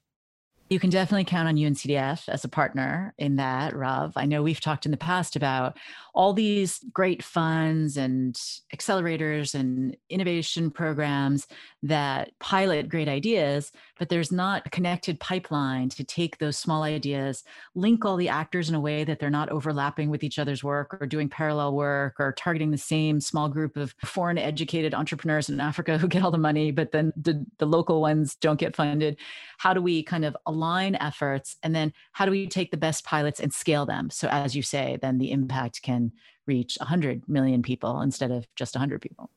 You 0.75 0.81
can 0.81 0.91
definitely 0.91 1.23
count 1.23 1.47
on 1.47 1.55
UNCDF 1.55 2.29
as 2.29 2.43
a 2.43 2.49
partner 2.49 3.15
in 3.17 3.37
that, 3.37 3.77
Rav. 3.77 4.13
I 4.17 4.27
know 4.27 4.43
we've 4.43 4.61
talked 4.61 4.87
in 4.87 4.91
the 4.91 4.97
past 4.97 5.37
about 5.37 5.79
all 6.15 6.33
these 6.33 6.81
great 6.93 7.23
funds 7.23 7.97
and 7.97 8.35
accelerators 8.75 9.55
and 9.55 9.97
innovation 10.11 10.73
programs 10.73 11.47
that 11.85 12.33
pilot 12.41 12.89
great 12.89 13.07
ideas, 13.07 13.71
but 13.99 14.09
there's 14.09 14.33
not 14.33 14.67
a 14.67 14.71
connected 14.71 15.21
pipeline 15.21 15.89
to 15.91 16.05
take 16.05 16.39
those 16.39 16.57
small 16.57 16.83
ideas, 16.83 17.45
link 17.75 18.05
all 18.05 18.17
the 18.17 18.29
actors 18.29 18.69
in 18.69 18.75
a 18.75 18.81
way 18.81 19.05
that 19.05 19.19
they're 19.19 19.31
not 19.31 19.49
overlapping 19.51 20.11
with 20.11 20.25
each 20.25 20.39
other's 20.39 20.65
work 20.65 20.97
or 21.01 21.07
doing 21.07 21.29
parallel 21.29 21.75
work 21.75 22.15
or 22.19 22.33
targeting 22.33 22.71
the 22.71 22.79
same 22.79 23.21
small 23.21 23.49
group 23.49 23.77
of 23.77 23.95
foreign 24.05 24.39
educated 24.39 24.95
entrepreneurs 24.95 25.49
in 25.49 25.61
Africa 25.61 25.99
who 26.05 26.09
get 26.09 26.23
all 26.23 26.31
the 26.31 26.39
money, 26.39 26.71
but 26.71 26.93
then 26.93 27.13
the, 27.17 27.45
the 27.59 27.67
local 27.67 28.01
ones 28.01 28.35
don't 28.37 28.59
get 28.59 28.77
funded. 28.77 29.17
How 29.59 29.75
do 29.75 29.81
we 29.81 30.03
kind 30.03 30.25
of 30.25 30.37
align 30.47 30.97
efforts? 30.97 31.57
And 31.63 31.75
then 31.75 31.93
how 32.13 32.25
do 32.25 32.31
we 32.31 32.47
take 32.47 32.71
the 32.71 32.77
best 32.77 33.05
pilots 33.05 33.41
and 33.41 33.53
scale 33.53 33.87
them? 33.87 34.11
So, 34.11 34.29
as 34.29 34.55
you 34.57 34.63
say, 34.63 34.99
then 35.01 35.19
the 35.19 35.31
impact 35.31 35.83
can 35.83 36.13
reach 36.47 36.77
100 36.81 37.29
million 37.29 37.63
people 37.63 38.01
instead 38.01 38.31
of 38.31 38.47
just 38.57 38.75
100 38.75 39.01
people. 39.01 39.31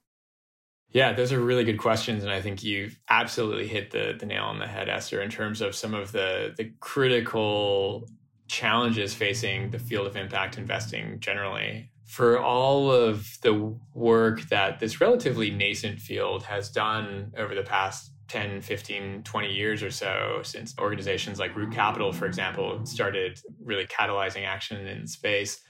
Yeah, 0.91 1.13
those 1.13 1.34
are 1.34 1.39
really 1.39 1.65
good 1.65 1.78
questions, 1.78 2.23
and 2.23 2.32
I 2.32 2.41
think 2.41 2.63
you've 2.63 2.97
absolutely 3.10 3.67
hit 3.67 3.91
the 3.91 4.15
the 4.17 4.26
nail 4.26 4.45
on 4.45 4.60
the 4.60 4.67
head, 4.67 4.89
Esther, 4.89 5.21
in 5.21 5.30
terms 5.30 5.62
of 5.62 5.76
some 5.76 5.93
of 5.93 6.12
the 6.12 6.54
the 6.56 6.71
critical 6.80 8.08
challenges 8.47 9.13
facing 9.13 9.71
the 9.71 9.80
field 9.80 10.08
of 10.08 10.15
impact 10.15 10.58
investing 10.58 11.19
generally. 11.19 11.91
For 12.06 12.39
all 12.39 12.89
of 12.89 13.28
the 13.41 13.78
work 13.93 14.41
that 14.50 14.80
this 14.80 15.02
relatively 15.02 15.52
nascent 15.52 16.00
field 16.00 16.43
has 16.43 16.69
done 16.69 17.34
over 17.38 17.54
the 17.54 17.63
past 17.63 18.13
10, 18.30 18.62
15, 18.62 19.23
20 19.23 19.54
years 19.54 19.84
or 19.84 19.91
so, 19.91 20.39
since 20.43 20.73
organizations 20.80 21.38
like 21.39 21.56
Root 21.56 21.73
Capital, 21.73 22.13
for 22.13 22.26
example, 22.26 22.86
started 22.86 23.39
really 23.62 23.86
catalyzing 23.88 24.45
action 24.45 24.88
in 24.88 25.06
space, 25.06 25.62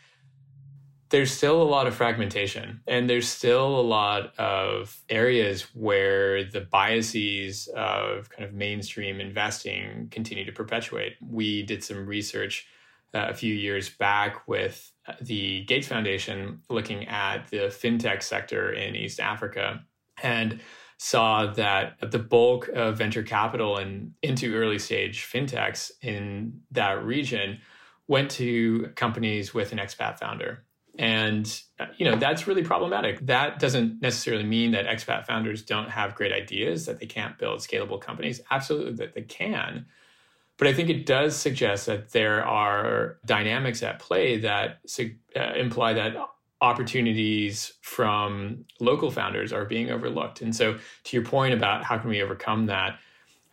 there's 1.10 1.32
still 1.32 1.62
a 1.62 1.64
lot 1.64 1.88
of 1.88 1.96
fragmentation 1.96 2.82
and 2.88 3.10
there's 3.10 3.28
still 3.28 3.80
a 3.80 3.82
lot 3.82 4.38
of 4.38 4.98
areas 5.10 5.64
where 5.74 6.44
the 6.44 6.62
biases 6.62 7.68
of 7.76 8.30
kind 8.30 8.44
of 8.44 8.54
mainstream 8.54 9.22
investing 9.22 10.08
continue 10.12 10.46
to 10.46 10.52
perpetuate. 10.52 11.14
We 11.22 11.64
did 11.64 11.84
some 11.84 12.06
research 12.06 12.68
uh, 13.14 13.28
a 13.30 13.34
few 13.34 13.54
years 13.54 13.90
back 13.90 14.48
with 14.48 14.92
the 15.22 15.64
Gates 15.66 15.88
Foundation 15.88 16.62
looking 16.70 17.08
at 17.08 17.48
the 17.48 17.68
fintech 17.68 18.22
sector 18.22 18.74
in 18.74 18.96
East 18.96 19.20
Africa 19.20 19.82
and 20.22 20.60
saw 20.98 21.46
that 21.46 21.96
the 22.12 22.20
bulk 22.20 22.68
of 22.70 22.98
venture 22.98 23.24
capital 23.24 23.78
and 23.78 24.14
into 24.24 24.56
early 24.56 24.80
stage 24.80 25.26
fintechs 25.32 25.92
in 26.02 26.60
that 26.72 27.04
region 27.04 27.60
went 28.08 28.32
to 28.32 28.92
companies 28.96 29.54
with 29.54 29.72
an 29.72 29.78
expat 29.78 30.18
founder 30.18 30.64
and 30.98 31.62
you 31.98 32.06
know 32.10 32.16
that's 32.16 32.48
really 32.48 32.64
problematic. 32.64 33.26
That 33.26 33.60
doesn't 33.60 34.02
necessarily 34.02 34.44
mean 34.44 34.72
that 34.72 34.86
expat 34.86 35.26
founders 35.26 35.62
don't 35.62 35.90
have 35.90 36.16
great 36.16 36.34
ideas 36.34 36.86
that 36.86 37.00
they 37.00 37.06
can't 37.06 37.38
build 37.38 37.60
scalable 37.60 38.02
companies. 38.02 38.42
Absolutely 38.52 38.94
that 38.94 39.14
they 39.14 39.22
can. 39.22 39.86
But 40.58 40.68
I 40.68 40.74
think 40.74 40.90
it 40.90 41.06
does 41.06 41.36
suggest 41.36 41.86
that 41.86 42.12
there 42.12 42.44
are 42.44 43.18
dynamics 43.26 43.84
at 43.84 44.00
play 44.00 44.40
that 44.40 44.80
uh, 45.36 45.54
imply 45.54 45.94
that 45.94 46.16
opportunities 46.62 47.74
from 47.82 48.66
local 48.80 49.12
founders 49.12 49.54
are 49.54 49.66
being 49.66 49.92
overlooked. 49.92 50.42
And 50.42 50.56
so, 50.56 50.78
to 51.04 51.16
your 51.16 51.24
point 51.24 51.54
about 51.54 51.84
how 51.84 52.00
can 52.00 52.10
we 52.10 52.22
overcome 52.22 52.66
that, 52.66 52.98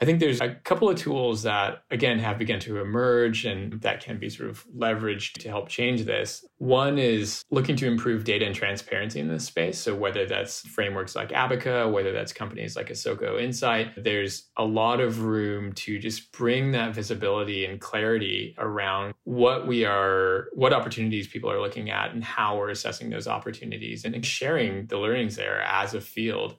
I 0.00 0.04
think 0.04 0.20
there's 0.20 0.40
a 0.40 0.54
couple 0.54 0.88
of 0.88 0.96
tools 0.96 1.42
that, 1.44 1.84
again, 1.90 2.18
have 2.18 2.38
begun 2.38 2.60
to 2.60 2.80
emerge 2.80 3.44
and 3.44 3.80
that 3.82 4.02
can 4.02 4.18
be 4.18 4.28
sort 4.28 4.50
of 4.50 4.64
leveraged 4.76 5.34
to 5.42 5.48
help 5.48 5.68
change 5.68 6.04
this. 6.04 6.44
One 6.58 6.98
is 6.98 7.44
looking 7.50 7.76
to 7.76 7.86
improve 7.86 8.24
data 8.24 8.44
and 8.44 8.54
transparency 8.54 9.20
in 9.20 9.28
this 9.28 9.44
space. 9.44 9.78
So, 9.78 9.94
whether 9.94 10.26
that's 10.26 10.60
frameworks 10.68 11.14
like 11.14 11.30
Abaca, 11.30 11.90
whether 11.90 12.12
that's 12.12 12.32
companies 12.32 12.76
like 12.76 12.88
Asoko 12.88 13.40
Insight, 13.40 14.02
there's 14.02 14.50
a 14.56 14.64
lot 14.64 15.00
of 15.00 15.22
room 15.22 15.72
to 15.74 15.98
just 15.98 16.32
bring 16.32 16.72
that 16.72 16.94
visibility 16.94 17.64
and 17.64 17.80
clarity 17.80 18.54
around 18.58 19.14
what 19.24 19.66
we 19.66 19.84
are, 19.84 20.48
what 20.54 20.72
opportunities 20.72 21.28
people 21.28 21.50
are 21.50 21.60
looking 21.60 21.90
at, 21.90 22.12
and 22.12 22.24
how 22.24 22.56
we're 22.56 22.70
assessing 22.70 23.10
those 23.10 23.28
opportunities 23.28 24.04
and 24.04 24.24
sharing 24.24 24.86
the 24.86 24.98
learnings 24.98 25.36
there 25.36 25.60
as 25.62 25.94
a 25.94 26.00
field. 26.00 26.56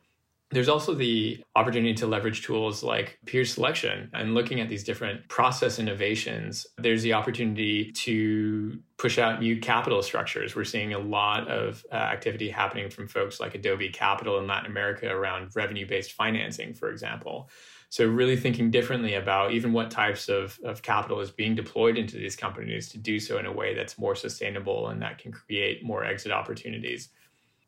There's 0.51 0.69
also 0.69 0.93
the 0.93 1.43
opportunity 1.55 1.95
to 1.95 2.07
leverage 2.07 2.43
tools 2.43 2.83
like 2.83 3.17
peer 3.25 3.45
selection 3.45 4.11
and 4.13 4.35
looking 4.35 4.61
at 4.61 4.69
these 4.69 4.83
different 4.83 5.27
process 5.27 5.79
innovations. 5.79 6.67
There's 6.77 7.01
the 7.01 7.13
opportunity 7.13 7.91
to 7.91 8.79
push 8.97 9.17
out 9.17 9.39
new 9.39 9.59
capital 9.59 10.03
structures. 10.03 10.55
We're 10.55 10.63
seeing 10.63 10.93
a 10.93 10.99
lot 10.99 11.47
of 11.47 11.83
uh, 11.91 11.95
activity 11.95 12.49
happening 12.49 12.91
from 12.91 13.07
folks 13.07 13.39
like 13.39 13.55
Adobe 13.55 13.89
Capital 13.89 14.37
in 14.37 14.45
Latin 14.45 14.69
America 14.69 15.09
around 15.09 15.55
revenue 15.55 15.87
based 15.87 16.11
financing, 16.11 16.75
for 16.75 16.91
example. 16.91 17.49
So, 17.89 18.05
really 18.05 18.35
thinking 18.37 18.71
differently 18.71 19.15
about 19.15 19.51
even 19.53 19.73
what 19.73 19.89
types 19.89 20.29
of, 20.29 20.59
of 20.63 20.81
capital 20.81 21.21
is 21.21 21.31
being 21.31 21.55
deployed 21.55 21.97
into 21.97 22.17
these 22.17 22.35
companies 22.35 22.89
to 22.89 22.97
do 22.97 23.19
so 23.19 23.39
in 23.39 23.45
a 23.45 23.51
way 23.51 23.73
that's 23.73 23.97
more 23.97 24.15
sustainable 24.15 24.89
and 24.89 25.01
that 25.01 25.17
can 25.17 25.31
create 25.31 25.83
more 25.83 26.03
exit 26.03 26.31
opportunities. 26.31 27.09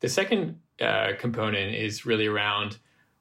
The 0.00 0.08
second 0.08 0.60
uh, 0.80 1.12
component 1.18 1.74
is 1.74 2.06
really 2.06 2.26
around 2.26 2.78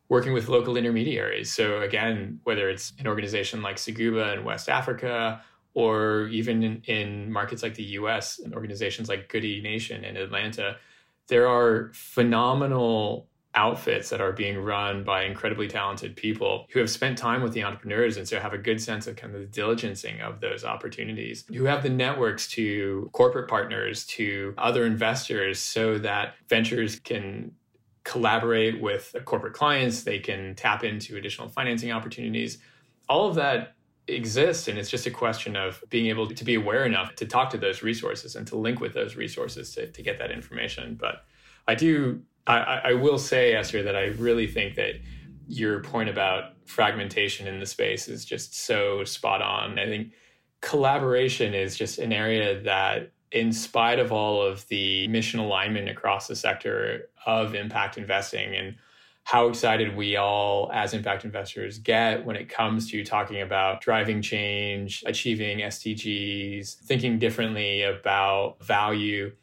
working 0.10 0.34
with 0.34 0.48
local 0.48 0.78
intermediaries. 0.78 1.52
So 1.52 1.82
again, 1.82 2.40
whether 2.44 2.70
it's 2.70 2.94
an 3.00 3.08
organization 3.08 3.62
like 3.62 3.76
Seguba 3.78 4.38
in 4.38 4.44
West 4.44 4.70
Africa, 4.70 5.42
or 5.74 6.28
even 6.30 6.64
in, 6.64 6.82
in 6.86 7.32
markets 7.32 7.62
like 7.62 7.76
the 7.76 7.84
U.S. 7.84 8.40
and 8.40 8.54
organizations 8.56 9.10
like 9.10 9.30
Goody 9.30 9.62
Nation 9.62 10.04
in 10.04 10.18
Atlanta, 10.18 10.78
there 11.28 11.48
are 11.48 11.92
phenomenal 11.94 13.28
outfits 13.58 14.10
that 14.12 14.22
are 14.22 14.32
being 14.32 14.58
run 14.60 15.04
by 15.04 15.24
incredibly 15.24 15.68
talented 15.68 16.16
people 16.16 16.68
who 16.70 16.80
have 16.80 16.90
spent 16.90 17.18
time 17.18 17.42
with 17.42 17.54
the 17.54 17.64
entrepreneurs 17.64 18.16
and 18.16 18.28
so 18.28 18.40
have 18.40 18.54
a 18.54 18.58
good 18.58 18.80
sense 18.80 19.08
of 19.08 19.16
kind 19.16 19.36
of 19.36 19.42
the 19.42 19.48
diligencing 19.48 20.22
of 20.22 20.40
those 20.40 20.64
opportunities, 20.64 21.44
who 21.54 21.66
have 21.66 21.82
the 21.82 21.90
networks 21.90 22.48
to 22.48 23.10
corporate 23.14 23.50
partners, 23.50 24.06
to 24.06 24.54
other 24.60 24.86
investors, 24.86 25.60
so 25.60 25.98
that 25.98 26.36
ventures 26.48 27.00
can 27.00 27.52
collaborate 28.04 28.80
with 28.80 29.16
corporate 29.26 29.54
clients, 29.54 30.04
they 30.04 30.20
can 30.20 30.54
tap 30.56 30.84
into 30.84 31.18
additional 31.18 31.50
financing 31.50 31.92
opportunities. 31.92 32.60
All 33.10 33.28
of 33.28 33.36
that 33.36 33.74
exists 34.08 34.70
and 34.70 34.78
it's 34.78 34.90
just 34.90 35.06
a 35.06 35.12
question 35.12 35.58
of 35.58 35.84
being 35.90 36.06
able 36.08 36.28
to 36.28 36.44
be 36.46 36.56
aware 36.56 36.86
enough 36.86 37.14
to 37.16 37.26
talk 37.26 37.50
to 37.50 37.58
those 37.58 37.84
resources 37.84 38.38
and 38.38 38.48
to 38.48 38.56
link 38.56 38.80
with 38.80 38.94
those 38.94 39.18
resources 39.18 39.74
to, 39.74 39.88
to 39.92 40.02
get 40.02 40.18
that 40.18 40.32
information 40.32 40.96
but 40.98 41.26
i 41.68 41.76
do 41.76 42.22
I, 42.48 42.82
I 42.86 42.94
will 42.94 43.18
say, 43.18 43.54
Esther, 43.54 43.84
that 43.84 43.96
I 43.96 44.06
really 44.06 44.48
think 44.48 44.76
that 44.76 44.96
your 45.48 45.82
point 45.82 46.10
about 46.10 46.54
fragmentation 46.66 47.48
in 47.48 47.60
the 47.60 47.66
space 47.66 48.08
is 48.08 48.26
just 48.26 48.56
so 48.56 49.04
spot 49.04 49.42
on. 49.42 49.80
I 49.80 49.86
think 49.86 50.14
collaboration 50.62 51.54
is 51.54 51.76
just 51.78 52.00
an 52.00 52.14
area 52.14 52.62
that, 52.62 53.12
in 53.32 53.52
spite 53.52 54.00
of 54.00 54.14
all 54.14 54.42
of 54.42 54.66
the 54.70 55.08
mission 55.10 55.40
alignment 55.40 55.90
across 55.90 56.28
the 56.28 56.36
sector 56.36 57.10
of 57.26 57.56
impact 57.56 57.98
investing 57.98 58.56
and 58.56 58.76
how 59.26 59.50
excited 59.50 59.98
we 59.98 60.16
all 60.16 60.72
as 60.74 60.94
impact 60.94 61.26
investors 61.26 61.80
get 61.80 62.26
when 62.26 62.38
it 62.38 62.48
comes 62.48 62.90
to 62.90 63.04
talking 63.04 63.42
about 63.42 63.82
driving 63.82 64.22
change, 64.22 65.04
achieving 65.06 65.60
SDGs, 65.60 66.76
thinking 66.76 67.20
differently 67.20 67.82
about 67.84 68.64
value 68.64 69.34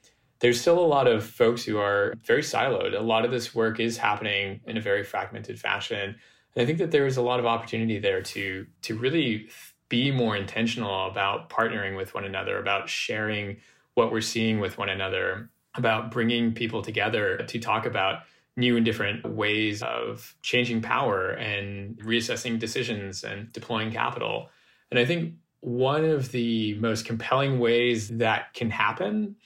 there's 0.44 0.60
still 0.60 0.78
a 0.78 0.84
lot 0.84 1.06
of 1.06 1.24
folks 1.24 1.64
who 1.64 1.78
are 1.78 2.12
very 2.22 2.42
siloed. 2.42 2.94
A 2.94 3.00
lot 3.00 3.24
of 3.24 3.30
this 3.30 3.54
work 3.54 3.80
is 3.80 3.96
happening 3.96 4.60
in 4.66 4.76
a 4.76 4.80
very 4.80 5.02
fragmented 5.02 5.58
fashion. 5.58 6.14
And 6.54 6.62
I 6.62 6.66
think 6.66 6.76
that 6.80 6.90
there 6.90 7.06
is 7.06 7.16
a 7.16 7.22
lot 7.22 7.40
of 7.40 7.46
opportunity 7.46 7.98
there 7.98 8.20
to 8.20 8.66
to 8.82 8.98
really 8.98 9.48
be 9.88 10.10
more 10.10 10.36
intentional 10.36 11.06
about 11.06 11.48
partnering 11.48 11.96
with 11.96 12.12
one 12.12 12.24
another, 12.24 12.58
about 12.58 12.90
sharing 12.90 13.56
what 13.94 14.12
we're 14.12 14.20
seeing 14.20 14.60
with 14.60 14.76
one 14.76 14.90
another, 14.90 15.48
about 15.76 16.10
bringing 16.10 16.52
people 16.52 16.82
together 16.82 17.38
to 17.38 17.58
talk 17.58 17.86
about 17.86 18.24
new 18.54 18.76
and 18.76 18.84
different 18.84 19.24
ways 19.24 19.82
of 19.82 20.36
changing 20.42 20.82
power 20.82 21.30
and 21.30 21.96
reassessing 22.00 22.58
decisions 22.58 23.24
and 23.24 23.50
deploying 23.54 23.90
capital. 23.90 24.50
And 24.90 25.00
I 25.00 25.06
think 25.06 25.36
one 25.60 26.04
of 26.04 26.32
the 26.32 26.74
most 26.74 27.06
compelling 27.06 27.58
ways 27.58 28.08
that 28.18 28.52
can 28.52 28.68
happen 28.68 29.36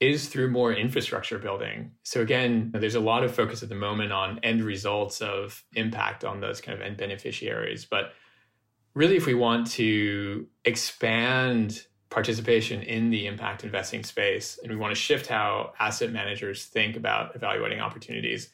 is 0.00 0.28
through 0.28 0.50
more 0.50 0.72
infrastructure 0.72 1.38
building. 1.38 1.92
So 2.02 2.22
again, 2.22 2.72
there's 2.74 2.94
a 2.94 3.00
lot 3.00 3.22
of 3.22 3.34
focus 3.34 3.62
at 3.62 3.68
the 3.68 3.74
moment 3.74 4.12
on 4.12 4.40
end 4.42 4.62
results 4.62 5.20
of 5.20 5.62
impact 5.74 6.24
on 6.24 6.40
those 6.40 6.60
kind 6.60 6.76
of 6.76 6.84
end 6.84 6.96
beneficiaries, 6.96 7.84
but 7.84 8.12
really 8.94 9.16
if 9.16 9.26
we 9.26 9.34
want 9.34 9.66
to 9.72 10.46
expand 10.64 11.86
participation 12.08 12.82
in 12.82 13.10
the 13.10 13.26
impact 13.26 13.62
investing 13.62 14.02
space 14.02 14.58
and 14.62 14.72
we 14.72 14.76
want 14.76 14.90
to 14.90 15.00
shift 15.00 15.26
how 15.26 15.72
asset 15.78 16.10
managers 16.10 16.64
think 16.64 16.96
about 16.96 17.36
evaluating 17.36 17.80
opportunities, 17.80 18.48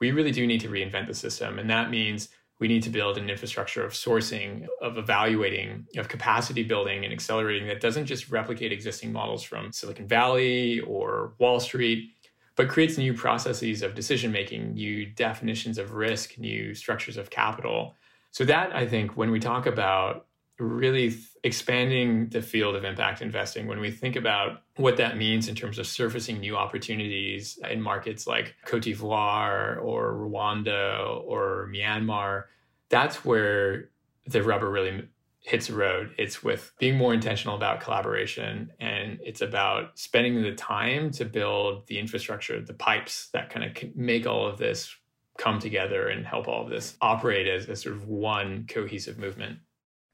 we 0.00 0.10
really 0.10 0.32
do 0.32 0.46
need 0.46 0.60
to 0.60 0.68
reinvent 0.68 1.06
the 1.06 1.14
system 1.14 1.60
and 1.60 1.70
that 1.70 1.90
means 1.90 2.28
we 2.62 2.68
need 2.68 2.84
to 2.84 2.90
build 2.90 3.18
an 3.18 3.28
infrastructure 3.28 3.84
of 3.84 3.92
sourcing, 3.92 4.68
of 4.80 4.96
evaluating, 4.96 5.84
of 5.96 6.06
capacity 6.06 6.62
building 6.62 7.04
and 7.04 7.12
accelerating 7.12 7.66
that 7.66 7.80
doesn't 7.80 8.06
just 8.06 8.30
replicate 8.30 8.70
existing 8.70 9.12
models 9.12 9.42
from 9.42 9.72
Silicon 9.72 10.06
Valley 10.06 10.78
or 10.86 11.34
Wall 11.40 11.58
Street, 11.58 12.10
but 12.54 12.68
creates 12.68 12.96
new 12.96 13.14
processes 13.14 13.82
of 13.82 13.96
decision 13.96 14.30
making, 14.30 14.74
new 14.74 15.06
definitions 15.06 15.76
of 15.76 15.94
risk, 15.94 16.38
new 16.38 16.72
structures 16.72 17.16
of 17.16 17.30
capital. 17.30 17.96
So, 18.30 18.44
that 18.44 18.72
I 18.72 18.86
think 18.86 19.16
when 19.16 19.32
we 19.32 19.40
talk 19.40 19.66
about 19.66 20.26
really 20.58 21.14
expanding 21.44 22.28
the 22.28 22.42
field 22.42 22.76
of 22.76 22.84
impact 22.84 23.22
investing, 23.22 23.66
when 23.66 23.80
we 23.80 23.90
think 23.90 24.16
about 24.16 24.62
what 24.76 24.96
that 24.96 25.16
means 25.16 25.48
in 25.48 25.54
terms 25.54 25.78
of 25.78 25.86
surfacing 25.86 26.40
new 26.40 26.56
opportunities 26.56 27.58
in 27.68 27.80
markets 27.80 28.26
like 28.26 28.54
Cote 28.64 28.82
d'Ivoire 28.82 29.82
or 29.82 30.14
Rwanda 30.14 31.22
or 31.24 31.68
Myanmar, 31.72 32.44
that's 32.88 33.24
where 33.24 33.90
the 34.26 34.42
rubber 34.42 34.70
really 34.70 35.08
hits 35.40 35.66
the 35.66 35.74
road. 35.74 36.14
It's 36.18 36.42
with 36.42 36.72
being 36.78 36.96
more 36.96 37.12
intentional 37.12 37.56
about 37.56 37.80
collaboration 37.80 38.70
and 38.78 39.18
it's 39.24 39.40
about 39.40 39.98
spending 39.98 40.40
the 40.40 40.54
time 40.54 41.10
to 41.12 41.24
build 41.24 41.86
the 41.88 41.98
infrastructure, 41.98 42.60
the 42.60 42.74
pipes 42.74 43.28
that 43.32 43.50
kind 43.50 43.64
of 43.64 43.96
make 43.96 44.26
all 44.26 44.46
of 44.46 44.58
this 44.58 44.94
come 45.38 45.58
together 45.58 46.08
and 46.08 46.24
help 46.24 46.46
all 46.46 46.62
of 46.64 46.70
this 46.70 46.96
operate 47.00 47.48
as, 47.48 47.66
as 47.66 47.80
sort 47.80 47.96
of 47.96 48.06
one 48.06 48.66
cohesive 48.68 49.18
movement. 49.18 49.58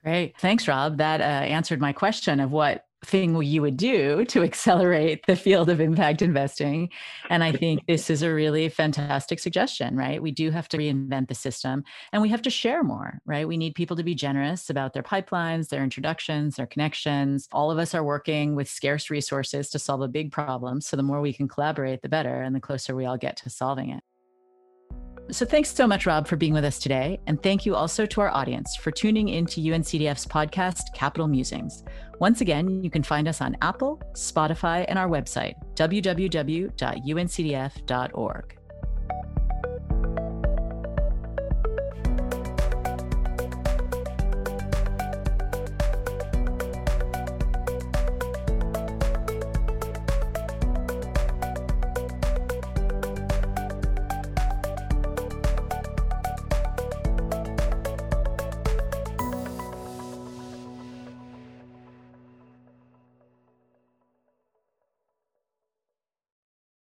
Great. 0.09 0.39
Thanks, 0.39 0.67
Rob. 0.67 0.97
That 0.97 1.21
uh, 1.21 1.25
answered 1.25 1.83
my 1.83 1.93
question 1.93 2.41
of 2.41 2.51
what 2.51 2.87
thing 3.05 3.37
you 3.43 3.61
would 3.61 3.77
do 3.77 4.25
to 4.25 4.43
accelerate 4.43 5.27
the 5.27 5.37
field 5.37 5.69
of 5.69 5.83
impact 5.83 6.23
investing. 6.23 6.89
And 7.29 7.45
I 7.45 7.53
think 7.53 7.85
this 7.87 8.09
is 8.09 8.23
a 8.23 8.33
really 8.33 8.71
fantastic 8.71 9.39
suggestion, 9.39 9.99
right? 9.99 10.23
We 10.23 10.31
do 10.31 10.51
have 10.51 10.67
to 10.71 10.79
reinvent 10.79 11.29
the 11.29 11.35
system 11.35 11.85
and 12.11 12.23
we 12.23 12.31
have 12.31 12.41
to 12.41 12.49
share 12.49 12.83
more, 12.83 13.21
right? 13.27 13.47
We 13.47 13.59
need 13.59 13.75
people 13.75 13.99
to 13.99 14.03
be 14.03 14.15
generous 14.15 14.71
about 14.71 14.95
their 14.95 15.03
pipelines, 15.03 15.69
their 15.69 15.85
introductions, 15.85 16.57
their 16.57 16.67
connections. 16.67 17.47
All 17.53 17.71
of 17.71 17.77
us 17.77 17.95
are 17.95 18.03
working 18.03 18.55
with 18.55 18.67
scarce 18.67 19.11
resources 19.11 19.69
to 19.69 19.79
solve 19.79 20.01
a 20.01 20.09
big 20.09 20.33
problem. 20.33 20.81
So 20.81 20.97
the 20.97 21.03
more 21.03 21.21
we 21.21 21.35
can 21.35 21.49
collaborate, 21.49 22.01
the 22.01 22.09
better, 22.09 22.41
and 22.41 22.57
the 22.57 22.61
closer 22.61 22.97
we 22.97 23.05
all 23.05 23.19
get 23.19 23.37
to 23.43 23.51
solving 23.51 23.91
it. 23.91 24.03
So 25.31 25.45
thanks 25.45 25.71
so 25.71 25.87
much, 25.87 26.07
Rob, 26.07 26.27
for 26.27 26.37
being 26.37 26.55
with 26.55 26.65
us 26.65 26.79
today. 26.79 27.21
And 27.27 27.43
thank 27.43 27.67
you 27.67 27.75
also 27.75 28.07
to 28.07 28.23
our 28.23 28.31
audience 28.31 28.77
for 28.77 28.91
tuning 28.91 29.29
into 29.29 29.61
UNCDF's 29.61 30.25
podcast, 30.27 30.95
Capital 30.95 31.29
Musings. 31.29 31.85
Once 32.19 32.41
again, 32.41 32.83
you 32.83 32.89
can 32.91 33.03
find 33.03 33.29
us 33.29 33.43
on 33.43 33.55
Apple, 33.61 34.01
Spotify, 34.15 34.87
and 34.89 34.99
our 34.99 35.09
website, 35.09 35.55
www.uncdf.org. 35.75 36.69